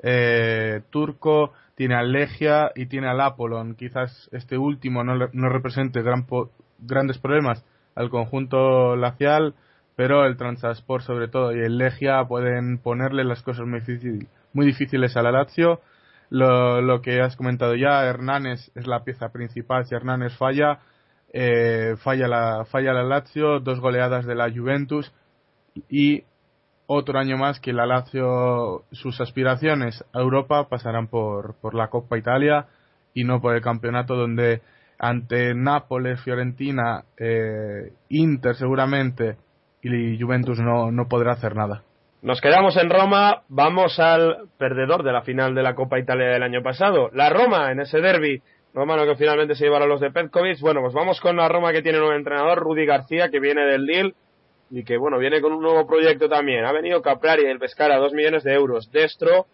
[0.00, 3.74] eh, turco, tiene al Legia y tiene al Apollon.
[3.74, 6.26] Quizás este último no, no represente gran
[6.78, 7.64] grandes problemas
[7.94, 9.54] al conjunto lacial
[9.96, 13.80] pero el Transasport sobre todo y el Legia pueden ponerle las cosas muy,
[14.52, 15.80] muy difíciles a la Lazio.
[16.30, 19.86] Lo, que has comentado ya, Hernández es la pieza principal.
[19.86, 20.80] Si Hernández falla,
[21.32, 25.12] eh, falla, la, falla la Lazio, dos goleadas de la Juventus
[25.88, 26.24] y
[26.86, 32.18] otro año más que la Lazio, sus aspiraciones a Europa pasarán por, por la Copa
[32.18, 32.66] Italia
[33.14, 34.60] y no por el campeonato donde
[34.98, 39.36] ante Nápoles, Fiorentina, eh, Inter seguramente
[39.82, 41.82] y Juventus no, no podrá hacer nada.
[42.22, 46.42] Nos quedamos en Roma, vamos al perdedor de la final de la Copa Italia del
[46.42, 50.60] año pasado, la Roma en ese derby romano que finalmente se llevaron los de Petkovic.
[50.60, 53.64] Bueno, pues vamos con la Roma que tiene un nuevo entrenador, Rudy García, que viene
[53.66, 54.14] del Lille
[54.74, 56.64] y que bueno, viene con un nuevo proyecto también.
[56.64, 58.90] Ha venido Caprari del Pescara, dos millones de euros.
[58.90, 59.46] Destro,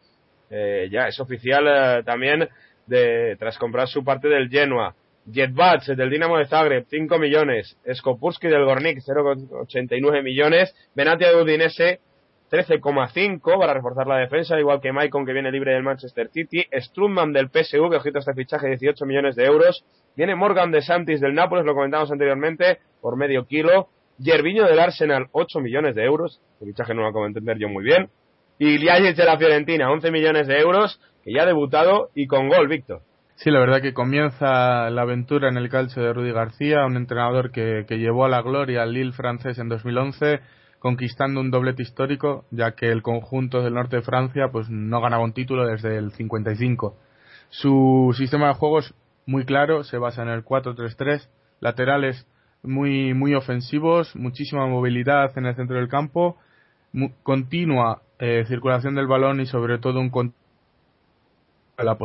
[0.49, 2.49] eh, ya es oficial eh, también
[2.87, 4.95] de, tras comprar su parte del Genoa.
[5.31, 7.77] Jetbats del Dinamo de Zagreb, 5 millones.
[7.93, 10.75] Skopurski del Gornik, 0,89 millones.
[10.95, 12.01] Benatia de Udinese,
[12.51, 16.65] 13,5 para reforzar la defensa, igual que Maicon que viene libre del Manchester City.
[16.73, 19.85] Strumman del PSV, ojito este fichaje, 18 millones de euros.
[20.17, 23.91] Viene Morgan de Santis del Nápoles, lo comentamos anteriormente, por medio kilo.
[24.21, 26.41] Yerviño del Arsenal, 8 millones de euros.
[26.55, 28.11] Este fichaje no lo acabo de entender yo muy bien.
[28.59, 32.49] Y Liajic de la Fiorentina, 11 millones de euros, que ya ha debutado y con
[32.49, 33.01] gol, Víctor.
[33.37, 37.51] Sí, la verdad que comienza la aventura en el calcio de Rudy García, un entrenador
[37.51, 40.41] que, llevó a la gloria al Lille francés en 2011,
[40.79, 45.25] conquistando un doblete histórico, ya que el conjunto del norte de Francia pues no ganaba
[45.25, 46.95] un título desde el 55.
[47.49, 48.93] Su sistema de juego es
[49.25, 51.27] muy claro, se basa en el 4-3-3,
[51.61, 52.27] laterales
[52.63, 56.37] muy, muy ofensivos, muchísima movilidad en el centro del campo,
[57.23, 60.35] continua eh, circulación del balón y sobre todo un
[61.79, 61.97] la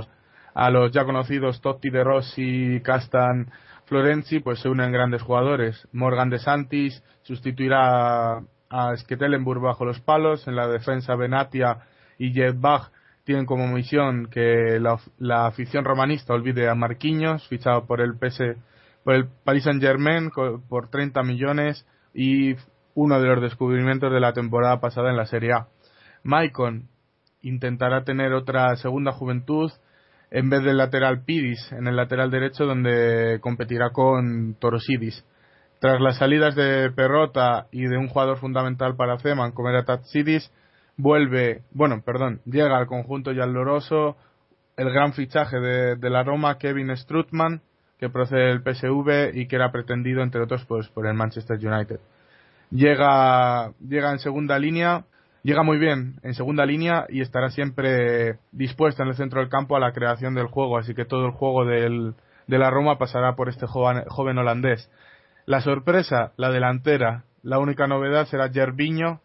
[0.53, 3.51] a los ya conocidos Totti de Rossi, Castan,
[3.85, 5.87] Florenzi, pues se unen grandes jugadores.
[5.91, 10.47] Morgan de Santis sustituirá a Sketelenburg bajo los palos.
[10.47, 11.79] En la defensa, Benatia
[12.17, 12.89] y Bach
[13.25, 18.55] tienen como misión que la, afición romanista olvide a Marquinhos, fichado por el PS,
[19.05, 20.31] por el Paris Saint Germain
[20.67, 22.55] por 30 millones y
[22.95, 25.67] uno de los descubrimientos de la temporada pasada en la Serie A.
[26.23, 26.89] Maicon
[27.43, 29.71] intentará tener otra segunda juventud
[30.31, 35.23] en vez del lateral Pidis en el lateral derecho donde competirá con Torosidis.
[35.79, 40.51] Tras las salidas de Perrota y de un jugador fundamental para Zeman como era Tatsidis,
[40.97, 44.17] vuelve, bueno, perdón, llega al conjunto yaloroso
[44.77, 47.61] el gran fichaje de, la Roma, Kevin Strutman,
[47.99, 51.99] que procede del PSV y que era pretendido, entre otros, pues, por el Manchester United.
[52.71, 55.05] Llega, llega en segunda línea
[55.45, 59.77] llega muy bien en segunda línea y estará siempre dispuesta en el centro del campo
[59.77, 62.13] a la creación del juego, así que todo el juego de
[62.47, 64.89] la Roma pasará por este joven, holandés.
[65.45, 67.25] La sorpresa, la delantera.
[67.43, 69.21] La única novedad será Gerviño,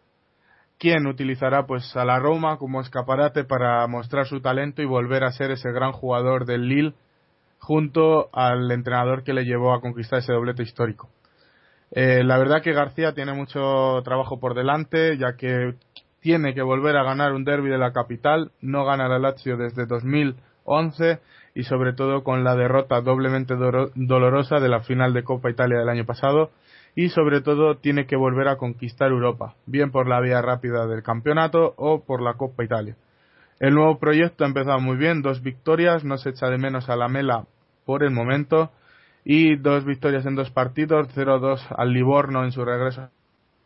[0.77, 5.31] quien utilizará pues a la Roma como escaparate para mostrar su talento y volver a
[5.31, 6.93] ser ese gran jugador del Lille
[7.61, 11.09] junto al entrenador que le llevó a conquistar ese doblete histórico.
[11.91, 15.75] Eh, la verdad que García tiene mucho trabajo por delante, ya que
[16.19, 19.85] tiene que volver a ganar un derby de la capital, no gana la Lazio desde
[19.85, 21.19] 2011
[21.53, 25.89] y sobre todo con la derrota doblemente dolorosa de la final de Copa Italia del
[25.89, 26.51] año pasado
[26.95, 31.03] y sobre todo tiene que volver a conquistar Europa, bien por la vía rápida del
[31.03, 32.95] campeonato o por la Copa Italia.
[33.61, 36.95] El nuevo proyecto ha empezado muy bien, dos victorias, no se echa de menos a
[36.95, 37.45] la Mela
[37.85, 38.71] por el momento
[39.23, 43.11] y dos victorias en dos partidos, 0-2 al Livorno en su regreso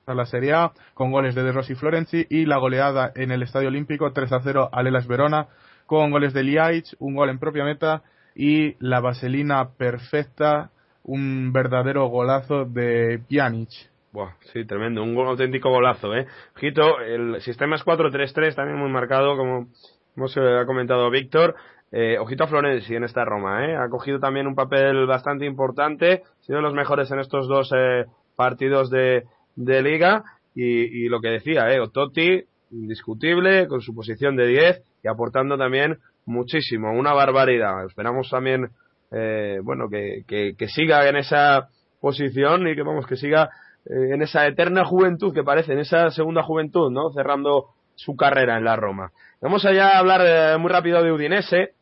[0.06, 3.42] a la Serie A, con goles de De Rossi Florenzi y la goleada en el
[3.42, 5.48] Estadio Olímpico 3-0 al Elas Verona,
[5.86, 8.04] con goles de Liaich, un gol en propia meta
[8.36, 10.72] y la vaselina perfecta,
[11.04, 13.70] un verdadero golazo de Pjanic.
[14.16, 16.26] Buah, sí, tremendo, un auténtico golazo, ¿eh?
[16.56, 19.68] Ojito, el sistema es 4-3-3, también muy marcado, como
[20.16, 21.56] hemos eh, ha comentado Víctor.
[21.92, 23.76] Eh, ojito a Florenzi en esta Roma, ¿eh?
[23.76, 27.70] Ha cogido también un papel bastante importante, ha sido de los mejores en estos dos
[27.76, 28.06] eh,
[28.38, 29.26] partidos de,
[29.58, 30.24] de liga.
[30.56, 31.86] Y, y, lo que decía, ¿eh?
[31.92, 32.42] Totti,
[32.72, 37.86] indiscutible, con su posición de 10 y aportando también muchísimo, una barbaridad.
[37.86, 38.70] Esperamos también,
[39.12, 41.68] eh, bueno, que, que, que, siga en esa
[42.00, 43.50] posición y que vamos, que siga
[43.86, 47.12] eh, en esa eterna juventud que parece, en esa segunda juventud, ¿no?
[47.12, 49.12] Cerrando su carrera en la Roma.
[49.42, 51.74] Vamos allá a hablar eh, muy rápido de Udinese,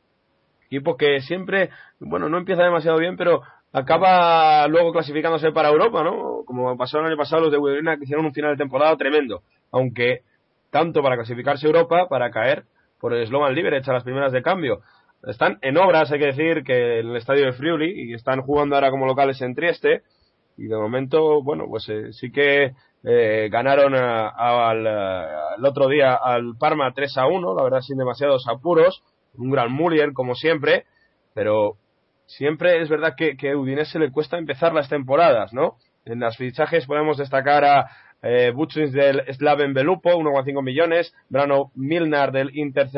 [0.65, 3.41] equipo que siempre, bueno, no empieza demasiado bien, pero
[3.71, 6.43] acaba luego clasificándose para Europa, ¿no?
[6.45, 9.41] Como pasó el año pasado los de Udinese que hicieron un final de temporada tremendo,
[9.71, 10.21] aunque
[10.71, 12.63] tanto para clasificarse a Europa, para caer
[12.99, 14.81] por el Slovan Liberec a las primeras de cambio.
[15.23, 18.91] Están en obras, hay que decir, que el estadio de Friuli, y están jugando ahora
[18.91, 20.01] como locales en Trieste,
[20.57, 22.73] y de momento, bueno, pues eh, sí que
[23.03, 24.87] eh, ganaron al,
[25.57, 29.03] el otro día al Parma 3 a 1, la verdad sin demasiados apuros,
[29.37, 30.85] un gran Muriel como siempre,
[31.33, 31.77] pero
[32.25, 35.77] siempre es verdad que, que a Udinese le cuesta empezar las temporadas, ¿no?
[36.05, 37.89] En las fichajes podemos destacar a
[38.23, 38.53] eh,
[38.91, 42.89] del Slaven Belupo, 1,5 millones, Brano Milnar del Inter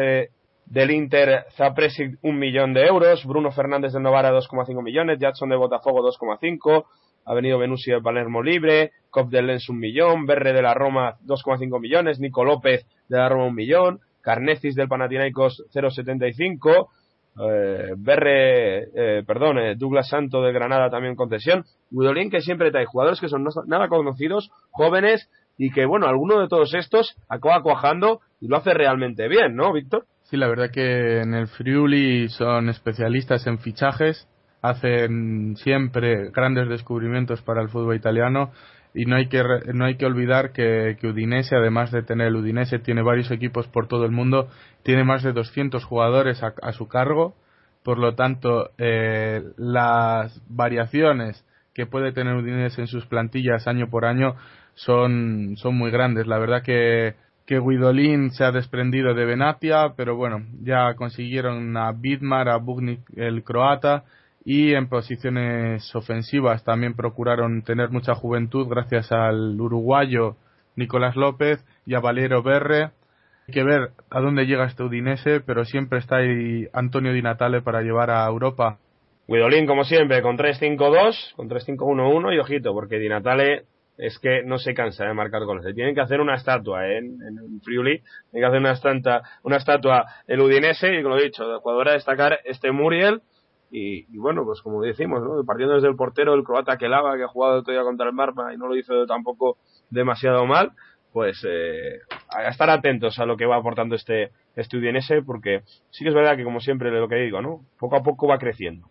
[0.68, 5.56] del Inter Zapresic, un millón de euros, Bruno Fernández del Novara, 2,5 millones, Jackson de
[5.56, 6.86] Botafogo, 2,5,
[7.26, 11.16] ha venido Venusi de Palermo libre, Cop del Lens un millón, Berre de la Roma
[11.26, 16.90] 2,5 millones, Nico López de la Roma un millón, Carnecis del Panathinaikos 0,75,
[17.38, 22.86] eh, Berre, eh, perdón, eh, Douglas Santo de Granada también concesión, Gudolín que siempre trae
[22.86, 28.22] jugadores que son nada conocidos, jóvenes y que bueno, alguno de todos estos acaba cuajando
[28.40, 30.06] y lo hace realmente bien, ¿no, Víctor?
[30.24, 34.28] Sí, la verdad que en el Friuli son especialistas en fichajes
[34.70, 38.52] hacen siempre grandes descubrimientos para el fútbol italiano
[38.94, 39.44] y no hay que
[39.74, 43.68] no hay que olvidar que, que, Udinese además de tener el Udinese tiene varios equipos
[43.68, 44.50] por todo el mundo
[44.84, 47.36] tiene más de 200 jugadores a, a su cargo.
[47.84, 54.06] Por lo tanto eh, las variaciones que puede tener Udinese en sus plantillas año por
[54.06, 54.36] año
[54.76, 56.26] son son muy grandes.
[56.26, 61.92] La verdad que que Guidolin se ha desprendido de Benatia, pero bueno, ya consiguieron a
[61.92, 64.04] Bidmar, a Bugnik el croata,
[64.46, 70.38] y en posiciones ofensivas también procuraron tener mucha juventud gracias al uruguayo
[70.76, 72.92] Nicolás López y a Valero Berre.
[73.48, 77.62] Hay que ver a dónde llega este Udinese, pero siempre está ahí Antonio Di Natale
[77.62, 78.78] para llevar a Europa.
[79.28, 83.66] Guidolín, como siempre, con 3-5-2, con 3-5-1-1 y ojito, porque Di Natale
[83.98, 85.74] es que no se cansa de marcar goles.
[85.74, 86.98] Tienen que hacer una estatua ¿eh?
[86.98, 91.24] en, en Friuli, tienen que hacer una, estatua, una estatua el Udinese y, como he
[91.24, 93.22] dicho, de jugador a destacar este Muriel,
[93.76, 95.44] y, y, bueno, pues como decimos, ¿no?
[95.44, 98.54] partiendo desde el portero, el croata que lava, que ha jugado todavía contra el Marma
[98.54, 99.58] y no lo hizo tampoco
[99.90, 100.72] demasiado mal,
[101.12, 102.00] pues eh,
[102.30, 106.16] a estar atentos a lo que va aportando este, este Udinese, porque sí que es
[106.16, 107.66] verdad que, como siempre, lo que digo, ¿no?
[107.78, 108.88] poco a poco va creciendo.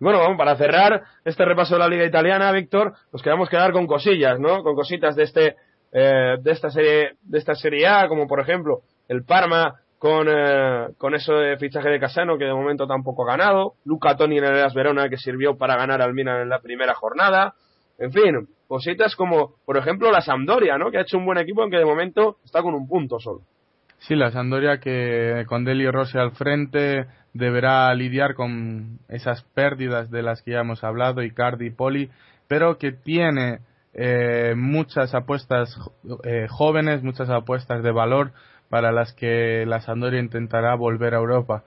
[0.00, 3.86] Bueno, vamos, para cerrar este repaso de la Liga Italiana, Víctor, nos quedamos quedar con
[3.86, 4.62] cosillas, ¿no?
[4.62, 5.56] Con cositas de este,
[5.92, 10.88] eh, de esta serie, de esta serie A, como por ejemplo el Parma con, eh,
[10.98, 14.44] con eso de fichaje de Casano que de momento tampoco ha ganado, Luca Toni en
[14.44, 17.54] el Elas Verona que sirvió para ganar al Milan en la primera jornada,
[17.98, 20.90] en fin, cositas como por ejemplo la Sampdoria, ¿no?
[20.90, 23.40] que ha hecho un buen equipo aunque de momento está con un punto solo.
[23.98, 30.22] Sí, la Sampdoria que con Delio Rossi al frente deberá lidiar con esas pérdidas de
[30.22, 32.10] las que ya hemos hablado, Icardi y Poli,
[32.48, 33.60] pero que tiene
[33.94, 35.74] eh, muchas apuestas
[36.24, 38.32] eh, jóvenes, muchas apuestas de valor
[38.68, 41.64] para las que la Sampdoria intentará volver a Europa.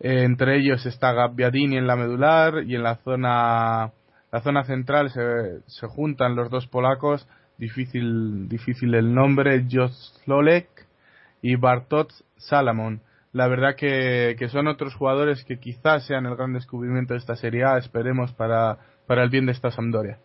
[0.00, 3.92] Eh, entre ellos está Gabbiadini en la medular y en la zona
[4.32, 7.28] La zona central se, se juntan los dos polacos,
[7.58, 10.68] difícil, difícil el nombre, Joslolek
[11.42, 13.02] y Bartot Salamon.
[13.32, 17.36] La verdad que, que son otros jugadores que quizás sean el gran descubrimiento de esta
[17.36, 20.18] Serie A, esperemos para, para el bien de esta Sampdoria.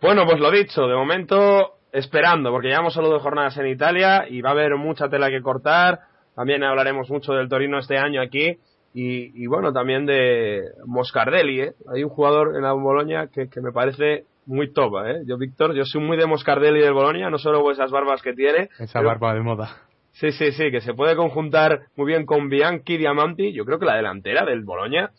[0.00, 4.40] Bueno, pues lo dicho, de momento esperando, porque llevamos solo dos jornadas en Italia y
[4.40, 6.00] va a haber mucha tela que cortar.
[6.34, 8.58] También hablaremos mucho del Torino este año aquí
[8.94, 11.60] y, y bueno, también de Moscardelli.
[11.60, 11.72] ¿eh?
[11.92, 15.04] Hay un jugador en la Boloña que, que me parece muy top.
[15.06, 15.22] ¿eh?
[15.26, 18.32] Yo, Víctor, yo soy muy de Moscardelli del Boloña, no solo por esas barbas que
[18.32, 18.68] tiene.
[18.78, 19.76] Esa barba de moda.
[20.12, 23.52] Sí, sí, sí, que se puede conjuntar muy bien con Bianchi Diamanti.
[23.52, 25.10] Yo creo que la delantera del Boloña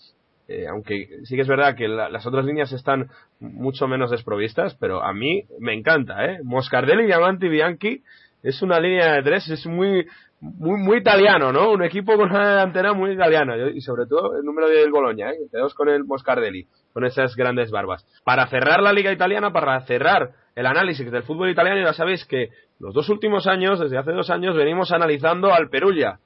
[0.52, 5.02] eh, aunque sí que es verdad que las otras líneas están mucho menos desprovistas, pero
[5.02, 6.40] a mí me encanta, ¿eh?
[6.44, 8.04] Moscardelli, Diamanti, Bianchi
[8.44, 10.06] es una línea de tres, es muy,
[10.42, 11.72] muy, muy italiano, ¿no?
[11.72, 15.38] Un equipo con una delantera muy italiana, y sobre todo el número del Boloña, ¿eh?
[15.50, 18.06] Tenemos con el Moscardelli, con esas grandes barbas.
[18.26, 22.50] Para cerrar la liga italiana, para cerrar el análisis del fútbol italiano, ya sabéis que
[22.80, 26.20] los dos últimos años, desde hace dos años, venimos analizando al Perugia.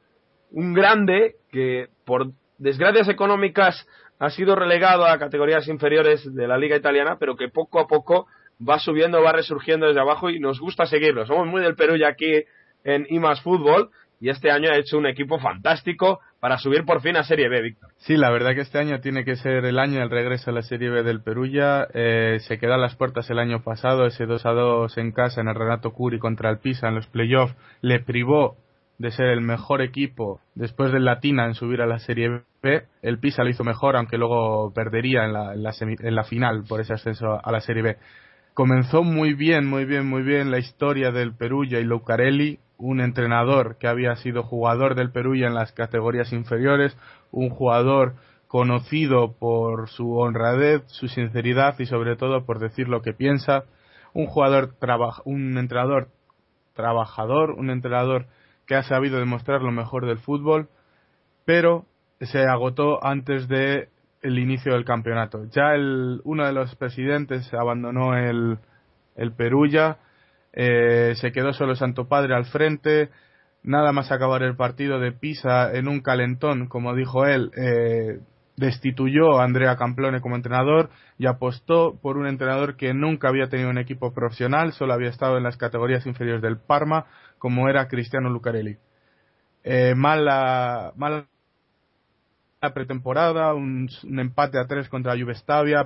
[0.52, 3.88] Un grande que, por desgracias económicas
[4.20, 8.28] ha sido relegado a categorías inferiores de la liga italiana, pero que poco a poco
[8.68, 11.26] va subiendo, va resurgiendo desde abajo y nos gusta seguirlo.
[11.26, 12.44] Somos muy del Perú ya aquí
[12.84, 13.90] en IMAS Fútbol
[14.22, 17.62] y este año ha hecho un equipo fantástico para subir por fin a Serie B,
[17.62, 17.90] Víctor.
[17.98, 20.62] Sí, la verdad que este año tiene que ser el año del regreso a la
[20.62, 21.88] Serie B del Perugia.
[21.94, 25.42] Eh, se quedó a las puertas el año pasado, ese 2 a 2 en casa
[25.42, 28.58] en el Renato Curi contra el Pisa en los playoffs le privó
[28.98, 32.84] de ser el mejor equipo después del Latina en subir a la Serie B.
[33.02, 36.64] El Pisa lo hizo mejor, aunque luego perdería en la, en la, en la final
[36.68, 37.98] por ese ascenso a la Serie B.
[38.54, 43.78] Comenzó muy bien, muy bien, muy bien la historia del Perugia y Lucarelli, un entrenador
[43.78, 46.98] que había sido jugador del Perugia en las categorías inferiores,
[47.32, 48.16] un jugador
[48.48, 53.66] conocido por su honradez, su sinceridad y sobre todo por decir lo que piensa,
[54.14, 54.76] un jugador
[55.26, 56.08] un entrenador
[56.74, 58.28] trabajador, un entrenador
[58.66, 60.70] que ha sabido demostrar lo mejor del fútbol,
[61.46, 61.86] pero
[62.20, 63.90] se agotó antes de
[64.22, 65.46] el inicio del campeonato.
[65.52, 68.58] Ya el, uno de los presidentes abandonó el,
[69.16, 69.98] el Perulla,
[70.54, 73.10] eh, se quedó solo Santo Padre al frente,
[73.62, 78.20] nada más acabar el partido de Pisa en un calentón, como dijo él, eh,
[78.58, 83.70] destituyó a Andrea Camplone como entrenador y apostó por un entrenador que nunca había tenido
[83.70, 87.06] un equipo profesional, solo había estado en las categorías inferiores del Parma,
[87.38, 88.78] como era Cristiano Lucarelli.
[89.64, 91.28] Eh, mala, mala
[92.74, 95.36] pretemporada, un, empate a tres contra Juve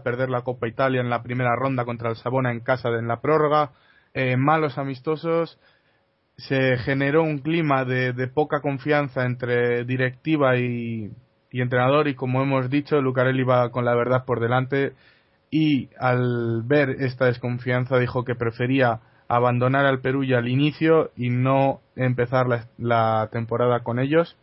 [0.04, 3.08] perder la Copa Italia en la primera ronda contra el Sabona en casa de, en
[3.08, 3.72] la prórroga,
[4.14, 5.60] eh, malos amistosos,
[6.38, 11.12] se generó un clima de poca confianza entre directiva y,
[11.52, 14.94] y entrenador y como hemos dicho, Lucarelli va con la verdad por delante
[15.52, 21.30] y al ver esta desconfianza dijo que prefería abandonar al Perú ya al inicio y
[21.30, 22.48] no empezar
[22.78, 24.36] la, temporada con ellos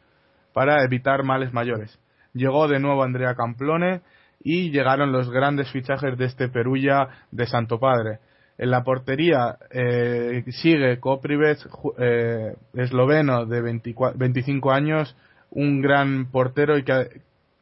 [0.52, 1.98] para evitar males mayores.
[2.32, 4.00] Llegó de nuevo Andrea Camplone
[4.42, 8.20] y llegaron los grandes fichajes de este Perulla de Santo Padre.
[8.58, 15.16] En la portería eh, sigue Koprives, eh, esloveno de 24, 25 años,
[15.50, 17.06] un gran portero y que ha,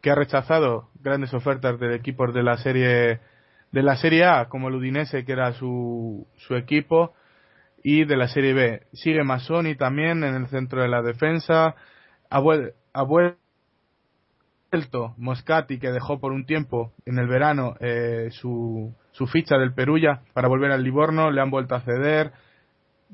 [0.00, 3.20] que ha rechazado grandes ofertas de equipos de la serie
[3.74, 7.12] de la Serie A, como el Udinese, que era su, su equipo,
[7.82, 8.82] y de la Serie B.
[8.92, 11.74] Sigue Masoni también en el centro de la defensa.
[12.30, 12.42] Ha,
[12.92, 13.36] ha vuelto
[15.16, 20.20] Moscati, que dejó por un tiempo en el verano eh, su, su ficha del Perulla
[20.34, 21.32] para volver al Livorno.
[21.32, 22.30] Le han vuelto a ceder.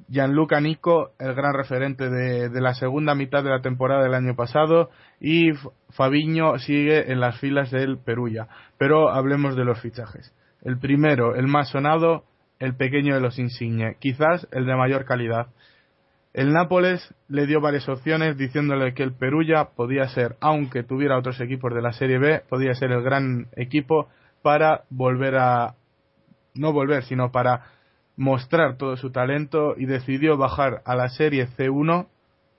[0.09, 4.91] Gianluca Nico, el gran referente de, la segunda mitad de la temporada del año pasado,
[5.21, 5.53] y
[5.91, 8.49] Fabiño sigue en las filas del Perulla.
[8.79, 10.35] Pero hablemos de los fichajes.
[10.63, 12.25] El primero, el más sonado,
[12.59, 15.49] el pequeño de los Insigne, quizás el de mayor calidad.
[16.33, 21.41] El Nápoles le dio varias opciones diciéndole que el Perulla podía ser, aunque tuviera otros
[21.41, 24.09] equipos de la Serie B, podía ser el gran equipo
[24.43, 25.75] para volver a
[26.55, 27.65] no volver, sino para
[28.21, 32.07] mostrar todo su talento y decidió bajar a la Serie C1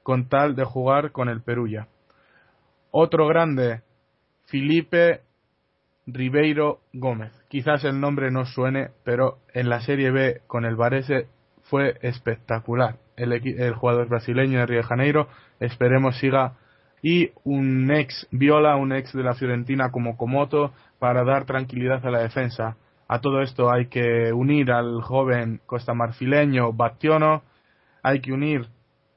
[0.02, 1.88] con tal de jugar con el Perulla.
[2.90, 3.82] Otro grande,
[4.48, 5.22] Felipe
[6.08, 7.32] Ribeiro Gómez.
[7.48, 11.28] Quizás el nombre no suene, pero en la Serie B con el Varese
[11.70, 12.96] fue espectacular.
[13.16, 15.28] El, el jugador brasileño de Río de Janeiro,
[15.60, 16.54] esperemos siga.
[17.04, 22.10] Y un ex Viola, un ex de la Fiorentina como Komoto, para dar tranquilidad a
[22.10, 22.78] la defensa.
[23.12, 27.44] A todo esto hay que unir al joven costamarfileño Bationo,
[28.02, 28.70] hay que unir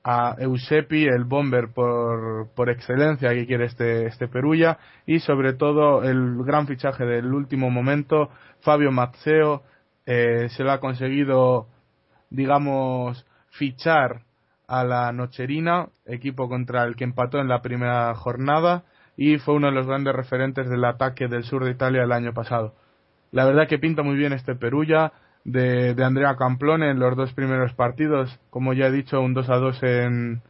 [0.03, 6.03] a Eusepi, el bomber por, por excelencia que quiere este, este Perulla, y sobre todo
[6.03, 8.30] el gran fichaje del último momento,
[8.62, 9.62] Fabio Mazzeo,
[10.07, 11.68] eh, se lo ha conseguido,
[12.30, 14.22] digamos, fichar
[14.66, 18.82] a la Nocherina, equipo contra el que empató en la primera jornada,
[19.16, 22.34] y fue uno de los grandes referentes del ataque del sur de Italia el año
[22.34, 22.74] pasado.
[23.35, 25.12] La verdad que pinta muy bien este Perulla
[25.43, 29.51] de, de Andrea Camplone en los dos primeros partidos, como ya he dicho, un 2
[29.51, 30.43] a 2 en,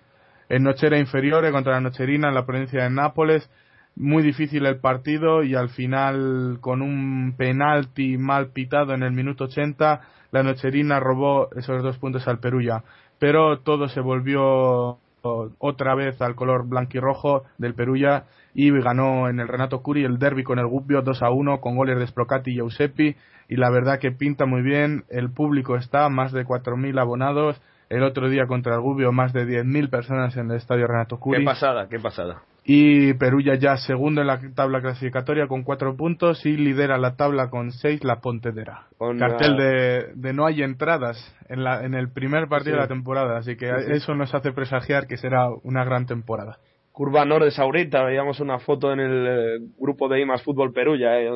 [0.51, 3.51] en Nochera Inferiore contra la Nocherina en la provincia de Nápoles.
[3.97, 9.45] Muy difícil el partido y al final con un penalti mal pitado en el minuto
[9.45, 12.85] 80 la Nocherina robó esos dos puntos al Perulla.
[13.18, 18.24] Pero todo se volvió otra vez al color blanquirrojo del Perulla
[18.55, 21.76] y ganó en el Renato Curi el derby con el Gubbio 2 a 1 con
[21.76, 23.16] goles de Sprocati y Eusepi
[23.48, 28.02] y la verdad que pinta muy bien, el público está, más de 4.000 abonados, el
[28.02, 31.40] otro día contra el Gubbio más de 10.000 personas en el estadio Renato Curi.
[31.40, 32.42] Qué pasada, qué pasada.
[32.66, 37.50] Y Perulla ya segundo en la tabla clasificatoria con cuatro puntos y lidera la tabla
[37.50, 38.86] con seis la Pontedera.
[39.18, 41.18] Cartel de, de, no hay entradas
[41.50, 45.07] en, la, en el primer partido de la temporada, así que eso nos hace presagiar
[45.07, 46.57] que será una gran temporada.
[46.95, 51.20] Curva Nord de Saurita, veíamos una foto en el eh, grupo de IMAS Fútbol Perulla,
[51.20, 51.28] eh,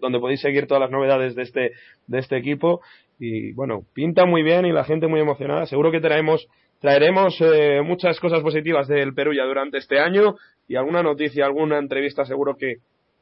[0.00, 1.70] donde podéis seguir todas las novedades de este,
[2.08, 2.80] de este equipo.
[3.20, 5.64] Y bueno, pinta muy bien y la gente muy emocionada.
[5.66, 6.48] Seguro que traemos,
[6.80, 10.34] traeremos eh, muchas cosas positivas del Perulla durante este año
[10.66, 12.78] y alguna noticia, alguna entrevista seguro que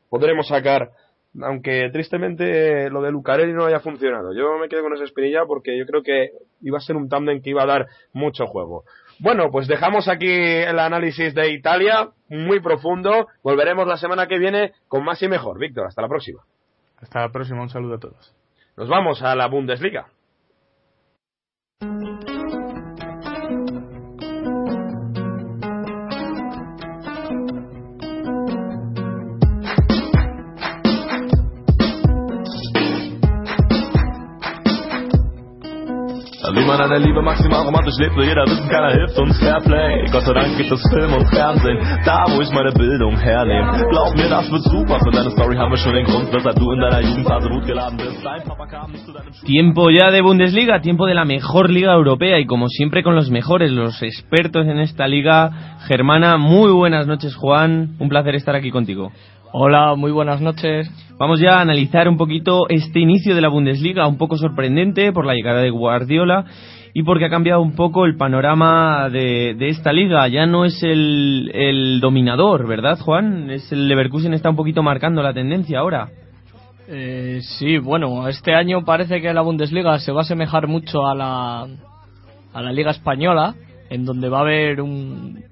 [0.08, 0.88] podremos sacar.
[1.42, 4.32] Aunque tristemente lo de Lucarelli no haya funcionado.
[4.32, 6.30] Yo me quedo con esa espinilla porque yo creo que
[6.62, 8.84] iba a ser un tándem que iba a dar mucho juego.
[9.18, 13.28] Bueno, pues dejamos aquí el análisis de Italia, muy profundo.
[13.42, 15.58] Volveremos la semana que viene con más y mejor.
[15.58, 16.42] Víctor, hasta la próxima.
[17.00, 18.34] Hasta la próxima, un saludo a todos.
[18.76, 20.06] Nos vamos a la Bundesliga.
[49.44, 53.30] Tiempo ya de Bundesliga, tiempo de la mejor liga europea y como siempre con los
[53.30, 56.36] mejores, los expertos en esta liga germana.
[56.38, 57.96] Muy buenas noches, Juan.
[57.98, 59.12] Un placer estar aquí contigo.
[59.56, 60.90] Hola, muy buenas noches.
[61.16, 65.26] Vamos ya a analizar un poquito este inicio de la Bundesliga, un poco sorprendente por
[65.26, 66.44] la llegada de Guardiola
[66.92, 70.26] y porque ha cambiado un poco el panorama de, de esta liga.
[70.26, 73.48] Ya no es el, el, dominador, ¿verdad, Juan?
[73.48, 76.08] Es el Leverkusen está un poquito marcando la tendencia ahora.
[76.88, 81.14] Eh, sí, bueno, este año parece que la Bundesliga se va a asemejar mucho a
[81.14, 81.68] la,
[82.52, 83.54] a la Liga Española,
[83.88, 85.44] en donde va a haber un,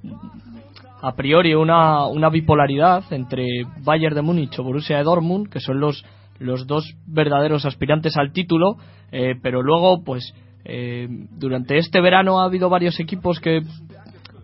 [1.03, 5.81] a priori una, una bipolaridad entre Bayern de Múnich o Borussia de Dortmund, que son
[5.81, 6.05] los,
[6.39, 8.77] los dos verdaderos aspirantes al título,
[9.11, 10.33] eh, pero luego, pues,
[10.65, 13.63] eh, durante este verano ha habido varios equipos que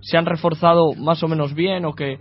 [0.01, 2.19] se han reforzado más o menos bien o que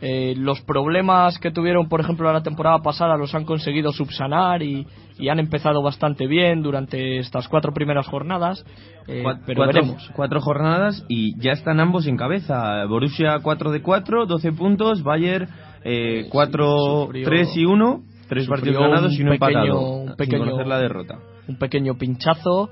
[0.00, 4.86] eh, los problemas que tuvieron, por ejemplo, la temporada pasada los han conseguido subsanar y,
[5.18, 8.64] y han empezado bastante bien durante estas cuatro primeras jornadas.
[9.06, 10.10] Eh, pero cuatro, veremos.
[10.14, 12.84] cuatro jornadas y ya están ambos en cabeza.
[12.86, 15.02] Borussia 4 de 4, 12 puntos.
[15.02, 15.48] Bayern
[15.84, 18.02] eh, 4, 3 y 1.
[18.28, 19.80] Tres partidos ganados y uno pequeño, empatado.
[19.80, 21.18] Un pequeño, sin conocer la derrota.
[21.48, 22.70] Un pequeño pinchazo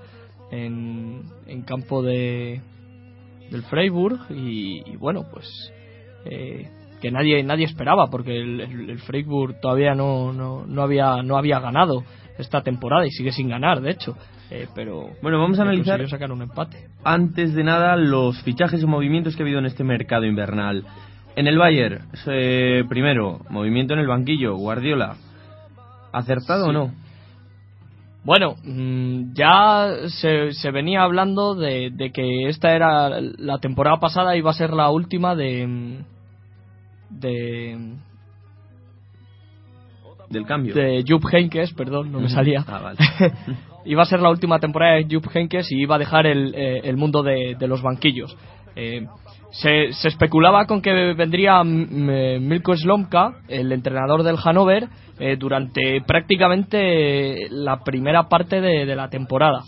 [0.51, 2.63] en, en campo de
[3.51, 5.47] del Freiburg y, y bueno, pues
[6.25, 6.69] eh,
[7.01, 11.37] que nadie nadie esperaba porque el, el, el Freiburg todavía no, no, no había no
[11.37, 12.05] había ganado
[12.41, 14.17] esta temporada y sigue sin ganar de hecho.
[14.51, 16.89] Eh, pero bueno vamos a analizar sacar un empate.
[17.05, 20.85] antes de nada los fichajes y movimientos que ha habido en este mercado invernal.
[21.37, 25.17] En el Bayern eh, primero movimiento en el banquillo Guardiola.
[26.13, 26.71] Acertado Sí.
[26.71, 26.91] o no
[28.25, 34.37] Bueno, mm, ya se, se venía hablando de, de que esta era la temporada pasada
[34.37, 35.99] iba a ser la última de
[37.11, 37.79] de
[40.31, 42.65] del cambio de Jupp Heynckes, perdón, no me salía.
[42.67, 42.99] Ah, vale.
[43.85, 46.81] iba a ser la última temporada de Jupp Heynckes y iba a dejar el, eh,
[46.85, 48.37] el mundo de, de los banquillos.
[48.77, 49.07] Eh,
[49.51, 54.89] se, se especulaba con que vendría mm, eh, Milko Slomka, el entrenador del Hannover,
[55.19, 59.63] eh, durante prácticamente la primera parte de, de la temporada.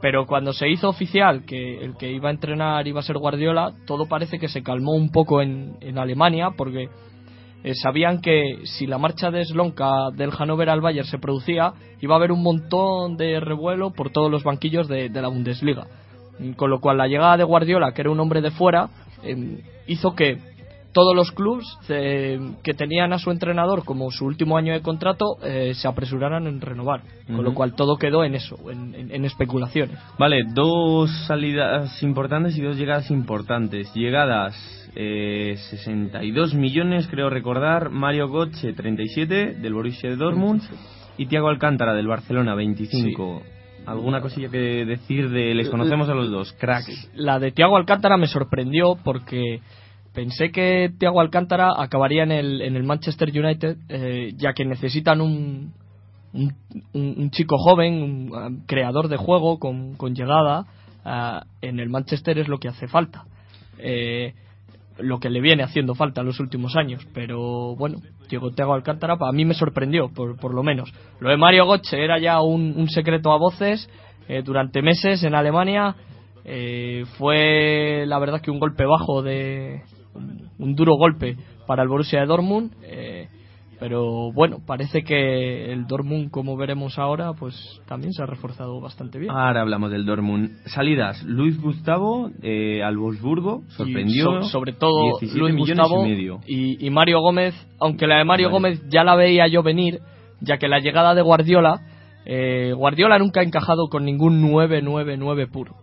[0.00, 3.72] Pero cuando se hizo oficial que el que iba a entrenar iba a ser Guardiola,
[3.86, 6.88] todo parece que se calmó un poco en, en Alemania porque
[7.62, 12.14] eh, sabían que si la marcha de Slonka del Hannover al Bayern se producía, iba
[12.14, 15.86] a haber un montón de revuelo por todos los banquillos de, de la Bundesliga.
[16.56, 18.88] Con lo cual la llegada de Guardiola, que era un hombre de fuera,
[19.22, 20.38] eh, hizo que
[20.92, 25.36] todos los clubes eh, que tenían a su entrenador como su último año de contrato
[25.44, 27.02] eh, se apresuraran en renovar.
[27.26, 29.96] Con lo cual todo quedó en eso, en, en- en especulaciones.
[30.18, 33.92] Vale, dos salidas importantes y dos llegadas importantes.
[33.94, 37.90] Llegadas, eh, 62 millones, creo recordar.
[37.90, 40.62] Mario Götze, 37, del Borussia Dortmund.
[41.16, 43.42] Y Thiago Alcántara, del Barcelona, 25.
[43.86, 45.54] ¿Alguna cosilla que decir de...
[45.54, 47.10] Les conocemos a los dos, cracks.
[47.14, 49.60] La de Thiago Alcántara me sorprendió porque
[50.14, 55.20] pensé que Thiago Alcántara acabaría en el, en el Manchester United, eh, ya que necesitan
[55.20, 55.72] un,
[56.32, 56.54] un,
[56.94, 60.66] un- un chico joven, un ah, creador de juego con, con llegada.
[61.04, 63.24] ah, en el Manchester es lo que hace falta.
[63.78, 64.34] Eh,
[65.02, 67.06] lo que le viene haciendo falta en los últimos años.
[67.14, 67.98] Pero bueno,
[68.28, 70.92] llegó Thiago Alcántara, a mí me sorprendió, por, por lo menos.
[71.20, 73.88] Lo de Mario Götze era ya un, un secreto a voces
[74.28, 75.94] eh, durante meses en Alemania.
[76.44, 79.82] eh, fue la verdad que un golpe bajo de
[80.58, 81.36] un duro golpe
[81.66, 83.28] para el Borussia de Dortmund eh,
[83.80, 87.54] pero bueno parece que el Dortmund como veremos ahora pues
[87.88, 90.50] también se ha reforzado bastante bien Ahora hablamos del Dortmund.
[90.66, 94.24] Salidas, Luis Gustavo eh, al Wolfsburgo, Y sorprendió.
[94.42, 96.40] so- sobre todo 17 Luis Gustavo y medio.
[96.46, 98.52] y, y Mario Gómez, aunque la de Mario Vale.
[98.54, 100.00] Gómez ya la veía yo venir,
[100.40, 101.80] ya que la llegada de Guardiola,
[102.26, 105.74] eh, Guardiola nunca ha encajado con ningún 9-9-9 puro,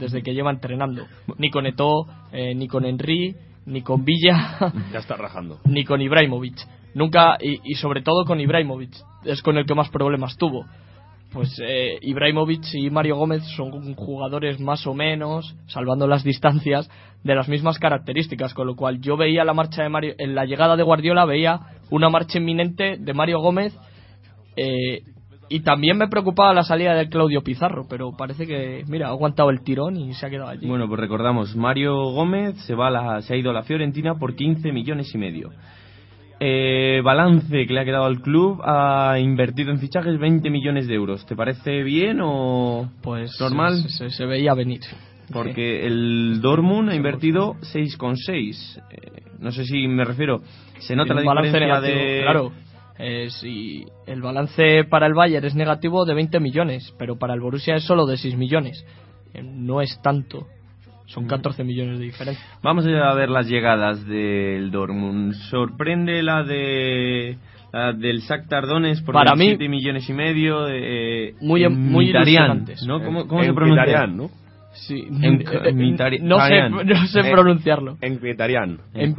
[0.00, 1.06] desde que lleva entrenando,
[1.38, 3.36] ni con Eto'o, eh, ni con Henry,
[3.66, 4.58] ni con Villa,
[4.92, 5.58] Ya está rajando.
[5.64, 6.56] ni con Ibrahimovic.
[6.94, 8.94] Nunca, y, sobre todo con Ibrahimovic,
[9.24, 10.64] es con el que más problemas tuvo.
[11.32, 16.88] Pues eh, Ibrahimovic y Mario Gómez son jugadores más o menos, salvando las distancias,
[17.24, 20.44] de las mismas características, con lo cual yo veía la marcha de Mario, en la
[20.44, 21.58] llegada de Guardiola veía
[21.90, 23.76] una marcha inminente de Mario Gómez
[24.56, 25.00] eh,
[25.48, 29.50] y también me preocupaba la salida de Claudio Pizarro, pero parece que, mira, ha aguantado
[29.50, 30.66] el tirón y se ha quedado allí.
[30.66, 34.14] Bueno, pues recordamos, Mario Gómez se, va a la- se ha ido a la Fiorentina
[34.14, 35.50] por 15 millones y medio.
[36.40, 40.94] Eh, balance que le ha quedado al club, ha invertido en fichajes 20 millones de
[40.94, 41.24] euros.
[41.26, 43.76] ¿Te parece bien o pues normal?
[43.82, 44.80] Se, se- se veía venir.
[45.32, 48.82] Porque el Dortmund ha invertido 6,6.
[48.90, 50.42] Eh, no sé si me refiero.
[50.80, 52.20] Se nota la diferencia negativo, de.
[52.22, 52.52] Claro,
[52.98, 57.40] eh, si el balance para el Bayern es negativo de 20 millones, pero para el
[57.40, 58.84] Borussia es solo de 6 millones.
[59.32, 60.46] Eh, no es tanto.
[61.06, 62.42] Son 14 millones de diferencia.
[62.62, 65.34] Vamos a ver las llegadas del Dortmund.
[65.50, 67.36] Sorprende la de
[67.72, 70.66] la del Shakhtar Donetsk por Para mí- 7 millones y medio.
[70.68, 72.86] Eh, Muy- em- muy ilusionantes.
[72.86, 73.02] ¿no?
[73.02, 73.82] ¿Cómo, En- cómo se en pronuncia?
[73.82, 74.30] Mkhitaryan, ¿no?
[74.72, 76.26] Sí, En- eh, en Mkhitaryan.
[76.26, 77.96] no sé, no sé Eh, pronunciarlo.
[78.00, 78.78] En Mkhitaryan.
[78.94, 79.10] En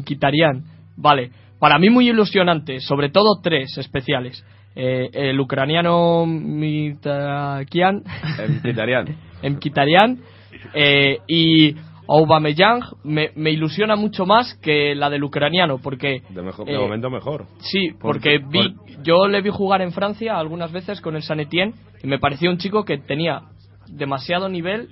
[0.00, 0.62] Mkhitaryan.
[0.96, 1.30] Vale.
[1.60, 4.44] Para mí muy ilusionante, sobre todo tres especiales.
[4.76, 8.02] Eh, el ucraniano Mitakian,
[8.38, 9.06] En Mkhitaryan.
[9.42, 10.18] Mkhitaryan
[10.74, 11.74] eh, y
[12.08, 16.78] Aubameyang me, me ilusiona mucho más que la del ucraniano porque De, mejor, de Eh,
[16.78, 17.46] momento mejor.
[17.60, 21.22] Sí, Por- porque por- vi, yo le vi jugar en Francia algunas veces con el
[21.22, 23.42] San Etienne y me pareció un chico que tenía
[23.88, 24.88] demasiado nivel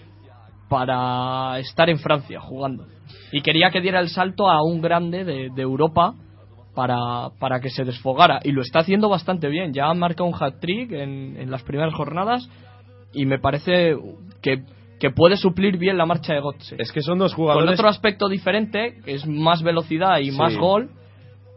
[0.68, 2.86] para estar en Francia jugando.
[3.32, 6.14] Y quería que diera el salto a un grande de, de Europa
[6.74, 8.40] para, para que se desfogara.
[8.44, 9.72] Y lo está haciendo bastante bien.
[9.72, 12.48] Ya ha marcado un hat-trick en, en las primeras jornadas
[13.14, 13.96] y me parece
[14.42, 14.62] que,
[14.98, 16.76] que puede suplir bien la marcha de Götze.
[16.78, 17.72] Es que son dos Con jugadores.
[17.78, 20.38] otro aspecto diferente, que es más velocidad y Sí.
[20.38, 20.88] más gol,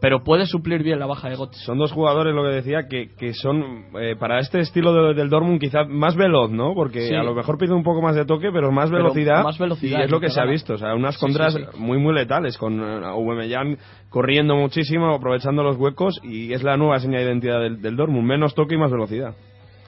[0.02, 1.60] pero puede suplir bien la baja de Götze.
[1.64, 5.28] Son dos jugadores, lo que decía, que, que son eh, para este estilo de- del
[5.28, 6.74] Dortmund quizás más veloz, ¿no?
[6.74, 7.14] Porque Sí.
[7.14, 9.42] a lo mejor pide un poco más de toque, pero más Pero velocidad.
[9.44, 10.74] más velocidad y es lo que se ha visto.
[10.74, 13.76] O sea, unas Sí, contras muy, muy letales, con eh, Aubameyang
[14.08, 18.26] corriendo muchísimo, aprovechando los huecos, y es la nueva señal de identidad del, del Dortmund.
[18.26, 19.34] Menos toque y más velocidad.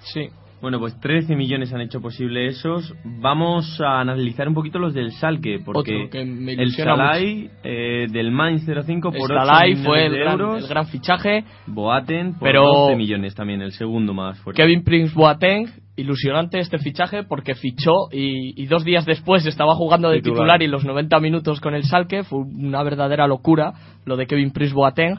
[0.01, 0.29] Sí.
[0.63, 2.95] Bueno, pues 13 millones han hecho posible esos.
[3.05, 8.07] Vamos a analizar un poquito los del Salque, porque Otro que me el Salai eh,
[8.09, 10.63] del Mainz 05 por 8 Stalai millones fue el de gran, euros.
[10.63, 11.45] el gran fichaje.
[11.67, 14.63] Boaten por Pero- 12 millones también, el segundo más fuerte.
[14.63, 15.67] Kevin Prince Boateng,
[15.97, 20.59] ilusionante este fichaje porque fichó y, y dos días después estaba jugando de Titular.
[20.59, 20.63] titular.
[20.63, 22.23] y los 90 minutos con el Salque.
[22.23, 23.73] Fue una verdadera locura
[24.05, 25.19] lo de Kevin Prince Boateng.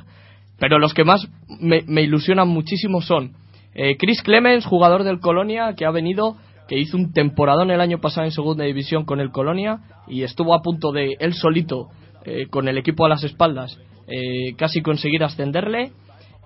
[0.57, 1.27] Pero los que más
[1.59, 3.33] me, me ilusionan muchísimo son
[3.75, 6.37] eh, Chris Clemens, jugador del Colonia, que ha venido,
[6.67, 10.53] que hizo un temporadón el año pasado en segunda división con el Colonia y estuvo
[10.53, 11.89] a punto de él solito,
[12.25, 13.77] eh, con el equipo a las espaldas,
[14.07, 15.91] eh, casi conseguir ascenderle.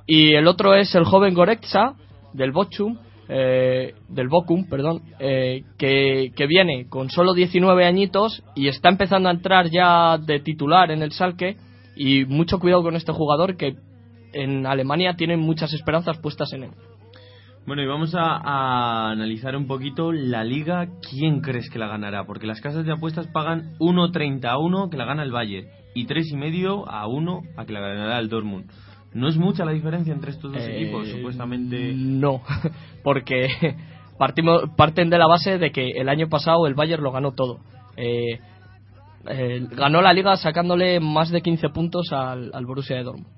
[0.05, 1.95] Y el otro es el joven Goretzka
[2.33, 2.97] del Bochum,
[3.29, 9.27] eh, del Bochum, perdón, eh, que, que viene con solo 19 añitos y está empezando
[9.27, 11.57] a entrar ya de titular en el Salque.
[11.95, 13.75] Y mucho cuidado con este jugador que
[14.33, 16.71] en Alemania tienen muchas esperanzas puestas en él.
[17.68, 20.88] Bueno, y vamos a, a analizar un poquito la liga.
[21.10, 22.26] ¿Quién crees que la ganará?
[22.26, 26.07] Porque las casas de apuestas pagan 1.30 a 1 que la gana el Bayern y
[26.07, 28.72] 3,5 a 1 a que la ganará el Dortmund.
[29.14, 31.10] ¿No es mucha la diferencia entre estos dos Eh, equipos?
[31.10, 31.91] Supuestamente.
[31.94, 32.41] No,
[33.03, 33.48] porque
[34.18, 37.60] partimos, parten de la base de que el año pasado el Bayern lo ganó todo.
[37.98, 38.39] Eh,
[39.27, 43.36] eh, ganó la liga sacándole más de 15 puntos al, al Borussia de Dortmund.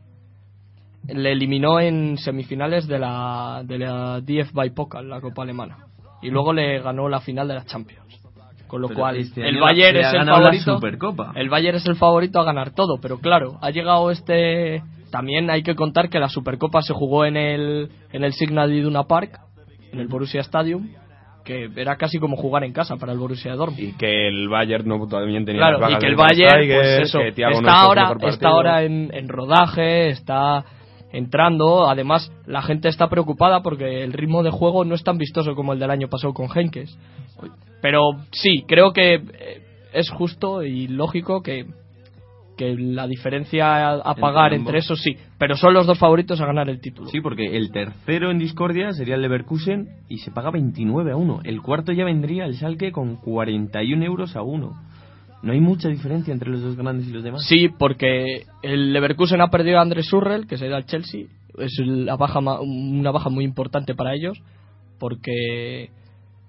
[1.08, 5.78] Le eliminó en semifinales de la, de la DFB Pokal, la Copa Alemana.
[6.22, 8.10] Y luego le ganó la final de la Champions.
[8.68, 10.80] Con lo Pero cual, este el Bayern es el favorito.
[11.36, 14.84] El Bayern es el favorito a ganar todo, pero claro, ha llegado este.
[15.12, 19.06] También hay que contar que la Supercopa se jugó en el en el Signal Iduna
[19.06, 19.40] Park,
[19.92, 20.88] en el Borussia Stadium,
[21.44, 23.80] que era casi como jugar en casa para el Borussia Dortmund.
[23.80, 27.18] Y que el Bayern no todavía tenía Claro, las y que el Bayern, pues eso,
[27.18, 30.64] no está ahora, está ahora en, en rodaje, está
[31.12, 31.88] entrando.
[31.88, 35.74] Además, la gente está preocupada porque el ritmo de juego no es tan vistoso como
[35.74, 36.98] el del año pasado con Henkes.
[37.82, 39.62] Pero sí, creo que eh,
[39.94, 41.66] es justo y lógico que,
[42.58, 46.70] que la diferencia a, pagar entre esos sí, pero son los dos favoritos a ganar
[46.70, 47.10] el título.
[47.10, 51.40] Sí, porque el tercero en discordia sería el Leverkusen y se paga 29 a 1.
[51.46, 54.89] El cuarto ya vendría el Schalke con 41 euros a 1.
[55.42, 57.46] No hay mucha diferencia entre los dos grandes y los demás.
[57.48, 61.26] Sí, porque el Leverkusen ha perdido a Andrés Surrell, que se da al Chelsea.
[61.58, 64.38] Es la baja, una baja muy importante para ellos,
[65.00, 65.90] porque,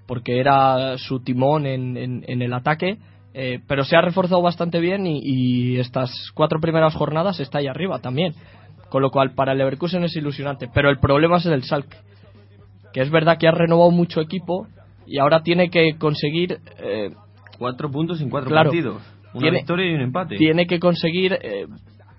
[0.06, 2.98] porque era su timón en, en- en el ataque.
[3.32, 7.68] eh, pero se ha reforzado bastante bien y, y estas cuatro primeras jornadas está ahí
[7.68, 8.34] arriba también.
[8.88, 10.68] Con lo cual, para el Leverkusen es ilusionante.
[10.74, 11.86] Pero el problema es el Salk.
[12.92, 14.66] Que es verdad que ha renovado mucho equipo
[15.06, 17.10] y ahora tiene que conseguir eh,
[17.61, 18.70] Cuatro puntos en cuatro Claro.
[18.70, 19.03] partidos.
[19.35, 20.37] Una Tiene- victoria y un empate.
[20.37, 21.66] tiene que conseguir eh,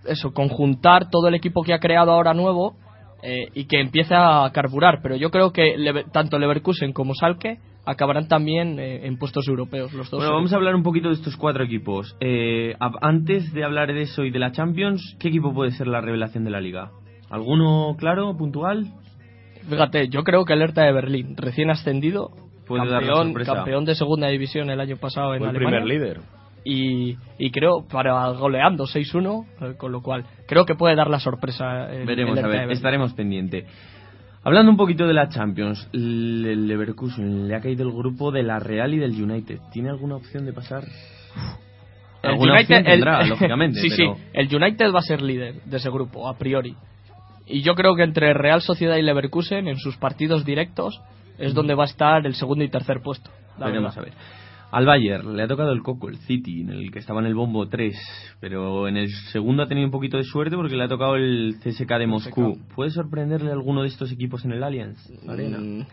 [0.07, 2.75] eso, conjuntar todo el equipo que ha creado ahora nuevo
[3.23, 4.99] eh, y que empiece a carburar.
[5.01, 5.73] Pero yo creo que
[6.13, 7.57] tanto Leverkusen como Salke
[7.87, 10.19] acabarán también eh, en puestos europeos los dos.
[10.19, 12.15] Bueno, vamos a hablar un poquito de estos cuatro equipos.
[12.19, 16.01] Eh, antes de hablar de eso y de la Champions, ¿qué equipo puede ser la
[16.01, 16.91] revelación de la liga?
[17.31, 18.85] ¿Alguno claro, puntual?
[19.67, 22.29] Fíjate, yo creo que el Hertha de Berlín, recién ascendido,
[22.77, 23.53] Puede dar la campeón, sorpresa.
[23.55, 25.79] campeón de segunda división el año pasado en Fue el Alemania.
[25.81, 26.19] primer líder.
[26.63, 31.19] Y, y creo, para goleando 6-1, eh, con lo cual creo que puede dar la
[31.19, 31.87] sorpresa.
[32.05, 32.71] Veremos, a ver, Berlín.
[32.71, 33.65] estaremos pendiente.
[34.43, 38.43] Hablando un poquito de la Champions, el el Leverkusen le ha caído el grupo de
[38.43, 39.59] la Real y del United.
[39.71, 40.83] ¿Tiene alguna opción de pasar?
[42.23, 44.21] El Alguna United- opción tendrá, el- lógicamente, sí, pero- sí.
[44.33, 46.75] El United va a ser líder de ese grupo, a priori.
[47.47, 51.01] Y yo creo que entre Real Sociedad y Leverkusen, en sus partidos directos,
[51.41, 53.29] es donde va a estar el segundo y tercer puesto.
[53.59, 54.13] Veremos a ver.
[54.71, 57.35] Al Bayern le ha tocado el coco, el City, en el que estaba en el
[57.35, 57.93] bombo 3,
[58.39, 61.55] pero en el segundo ha tenido un poquito de suerte porque le ha tocado el
[61.61, 62.57] CSK de Moscú.
[62.73, 64.97] ¿Puede sorprenderle alguno de estos equipos en el Allianz
[65.27, 65.57] Arena?
[65.59, 65.85] Mm,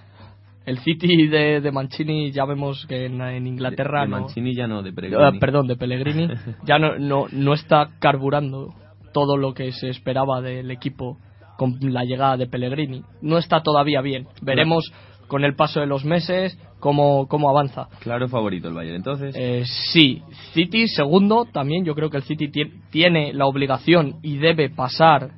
[0.64, 4.02] El City de, de Mancini, ya vemos que en, en Inglaterra.
[4.02, 5.38] De- de no- Mancini ya no, de Ah, Pellegrini.
[5.40, 6.28] perdón, de Pellegrini.
[6.64, 8.74] ya no, no, no está carburando
[9.12, 11.18] todo lo que se esperaba del equipo
[11.56, 13.02] con la llegada de Pellegrini.
[13.22, 14.28] No está todavía bien.
[14.40, 14.84] Veremos
[15.28, 17.88] con el paso de los meses cómo, cómo avanza.
[18.00, 19.34] Claro favorito el Bayern, entonces.
[19.38, 20.22] Eh, sí,
[20.52, 25.30] City segundo, también yo creo que el City tie- tiene la obligación y debe pasar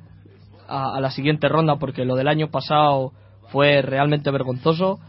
[0.67, 3.11] a, a la siguiente ronda porque lo del año pasado
[3.51, 4.99] fue realmente vergonzoso.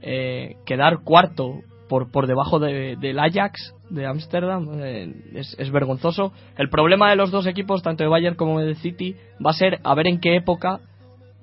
[0.00, 1.54] Eh, quedar cuarto
[1.88, 6.32] por, por debajo de- del Ajax de Ámsterdam eh, es, es vergonzoso.
[6.56, 9.80] El problema de los dos equipos, tanto de Bayern como de City, va a ser
[9.82, 10.78] a ver en qué época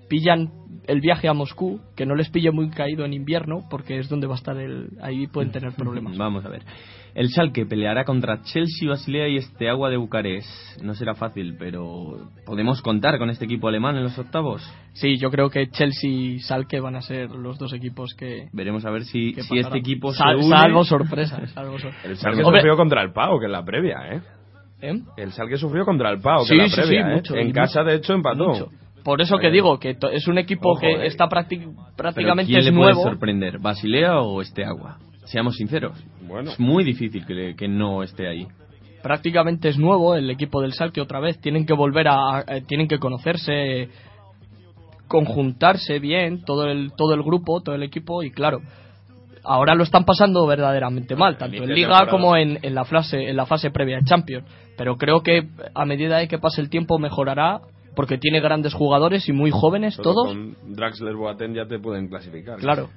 [0.07, 0.51] pillan
[0.87, 4.27] el viaje a Moscú, que no les pille muy caído en invierno, porque es donde
[4.27, 4.89] va a estar el...
[5.01, 6.17] Ahí pueden tener problemas.
[6.17, 6.63] Vamos a ver.
[7.13, 10.81] El Schalke peleará contra Chelsea, Basilea y Steaua de Bucarest.
[10.81, 14.61] No será fácil, pero podemos contar con este equipo alemán en los octavos.
[14.93, 18.49] Sí, yo creo que Chelsea y Salke van a ser los dos equipos que.
[18.51, 20.57] Veremos a ver si, que si este equipo Sal- se une.
[20.57, 21.47] Salvo sorpresa.
[21.53, 24.21] Salvo sor- El Schalke Hombre, sufrió contra el Pau, que en la previa, ¿eh?
[24.81, 24.99] ¿eh?
[25.15, 27.15] El Schalke sufrió contra el Pau, que Sí, en la sí, previa, sí, ¿eh?
[27.15, 27.89] mucho, En casa, mucho.
[27.91, 28.47] de hecho, empató.
[28.49, 28.69] Mucho.
[29.05, 31.05] Por eso que digo que es un equipo Ojo, que eh.
[31.05, 33.03] está prácti- Pero prácticamente ¿quién es le puede nuevo.
[33.03, 33.59] sorprender?
[33.59, 34.97] ¿Basilea o Steaua?
[35.25, 36.03] Seamos sinceros.
[36.27, 36.51] Bueno.
[36.51, 38.47] Es muy difícil que, que no esté ahí.
[39.03, 41.39] Prácticamente es nuevo el equipo del Salke otra vez.
[41.39, 42.39] Tienen que volver a.
[42.39, 43.89] a- tienen que conocerse,
[45.07, 48.59] conjuntarse bien, todo el, todo el grupo, todo el equipo, y claro.
[49.47, 53.35] Ahora lo están pasando verdaderamente mal, tanto en Liga como en, en la fase, en
[53.35, 54.43] la fase previa de Champions.
[54.75, 57.59] Pero creo que a medida de que pase el tiempo mejorará,
[57.95, 60.27] porque tiene grandes jugadores y muy jóvenes Solo todos.
[60.29, 62.57] Con Draxler Boateng ya te pueden clasificar.
[62.59, 62.89] Claro.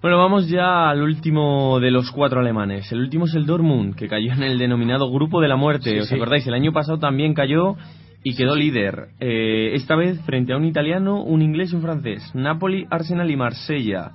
[0.00, 2.90] Bueno, vamos ya al último de los cuatro alemanes.
[2.90, 5.90] El último es el Dortmund, que cayó en el denominado grupo de la muerte.
[5.92, 6.16] Sí, ¿Os sí.
[6.16, 6.44] acordáis?
[6.46, 7.76] El año pasado también cayó
[8.24, 9.10] y quedó líder.
[9.20, 12.32] Eh, esta vez frente a un italiano, un inglés y un francés.
[12.34, 14.10] Napoli, Arsenal y Marsella.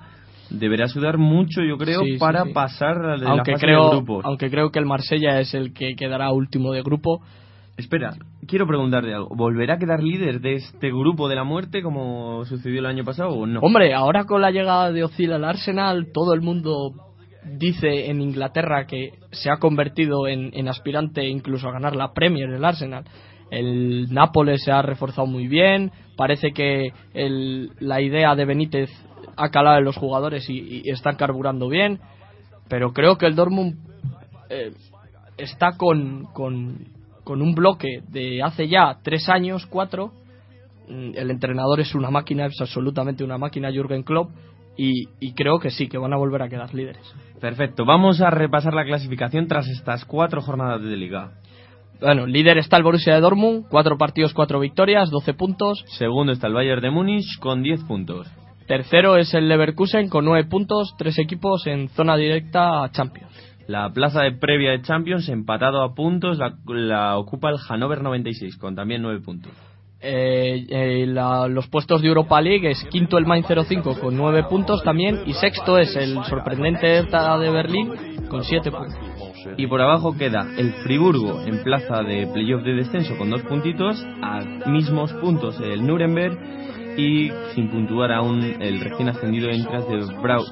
[0.50, 2.52] Deberá sudar mucho, yo creo, Sí, para sí.
[2.54, 4.26] pasar de la aunque fase creo, de grupos.
[4.26, 7.22] aunque creo que el Marsella es el que quedará último de grupo.
[7.78, 8.16] Espera,
[8.48, 9.30] quiero preguntarte algo.
[9.36, 13.30] ¿Volverá a quedar líder de este grupo de la muerte como sucedió el año pasado
[13.30, 13.60] o no?
[13.60, 16.94] Hombre, ahora con la llegada de Ozil al Arsenal, todo el mundo
[17.46, 22.66] dice en Inglaterra que se ha convertido en, aspirante incluso a ganar la Premier el
[22.66, 23.06] Arsenal.
[23.52, 28.90] El Nápoles se ha reforzado muy bien, parece que el- la idea de Benítez
[29.38, 32.00] ha calado en los jugadores y, y están carburando bien,
[32.70, 33.76] pero creo que el Dortmund
[34.50, 34.72] eh,
[35.38, 36.26] está con,
[37.28, 40.14] con un bloque de hace ya tres años, cuatro,
[40.88, 44.32] Mm, el entrenador es una máquina, es absolutamente una máquina, Jürgen Klopp,
[44.78, 47.14] y, y creo que sí, que van a volver a quedar líderes.
[47.42, 51.32] Perfecto, vamos a repasar la clasificación tras estas cuatro jornadas de liga.
[52.00, 55.84] Bueno, líder está el Borussia de Dortmund, cuatro partidos, cuatro victorias, 12 puntos.
[55.98, 58.28] Segundo está el Bayern de Múnich con 10 puntos.
[58.68, 63.32] Tercero es el Leverkusen con 9 puntos, tres equipos en zona directa a Champions.
[63.68, 68.58] La plaza de previa de Champions, empatado a puntos, la, la ocupa el Hannover 96
[68.58, 69.52] con también 9 puntos.
[70.00, 74.44] Eh, eh, la- los puestos de Europa League es quinto el Main 05 con 9
[74.44, 77.92] puntos también y sexto es el sorprendente Hertha de Berlín
[78.30, 78.96] con 7 puntos.
[79.58, 84.06] Y por abajo queda el Friburgo en plaza de playoff de descenso con dos puntitos,
[84.22, 86.38] a mismos puntos el Nuremberg
[86.98, 90.44] y sin puntuar aún el recién ascendido Entras de Brau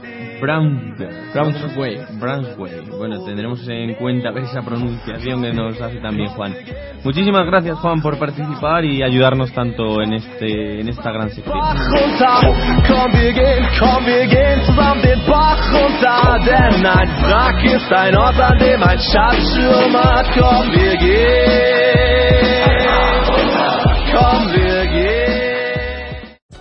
[0.42, 1.34] Braunschweig.
[1.34, 2.20] Braunschweig.
[2.20, 2.90] Braunschweig.
[2.98, 6.54] Bueno, tendremos en cuenta esa pronunciación que nos hace también Juan.
[7.04, 11.58] Muchísimas gracias Juan por participar y ayudarnos tanto en este en esta gran sección.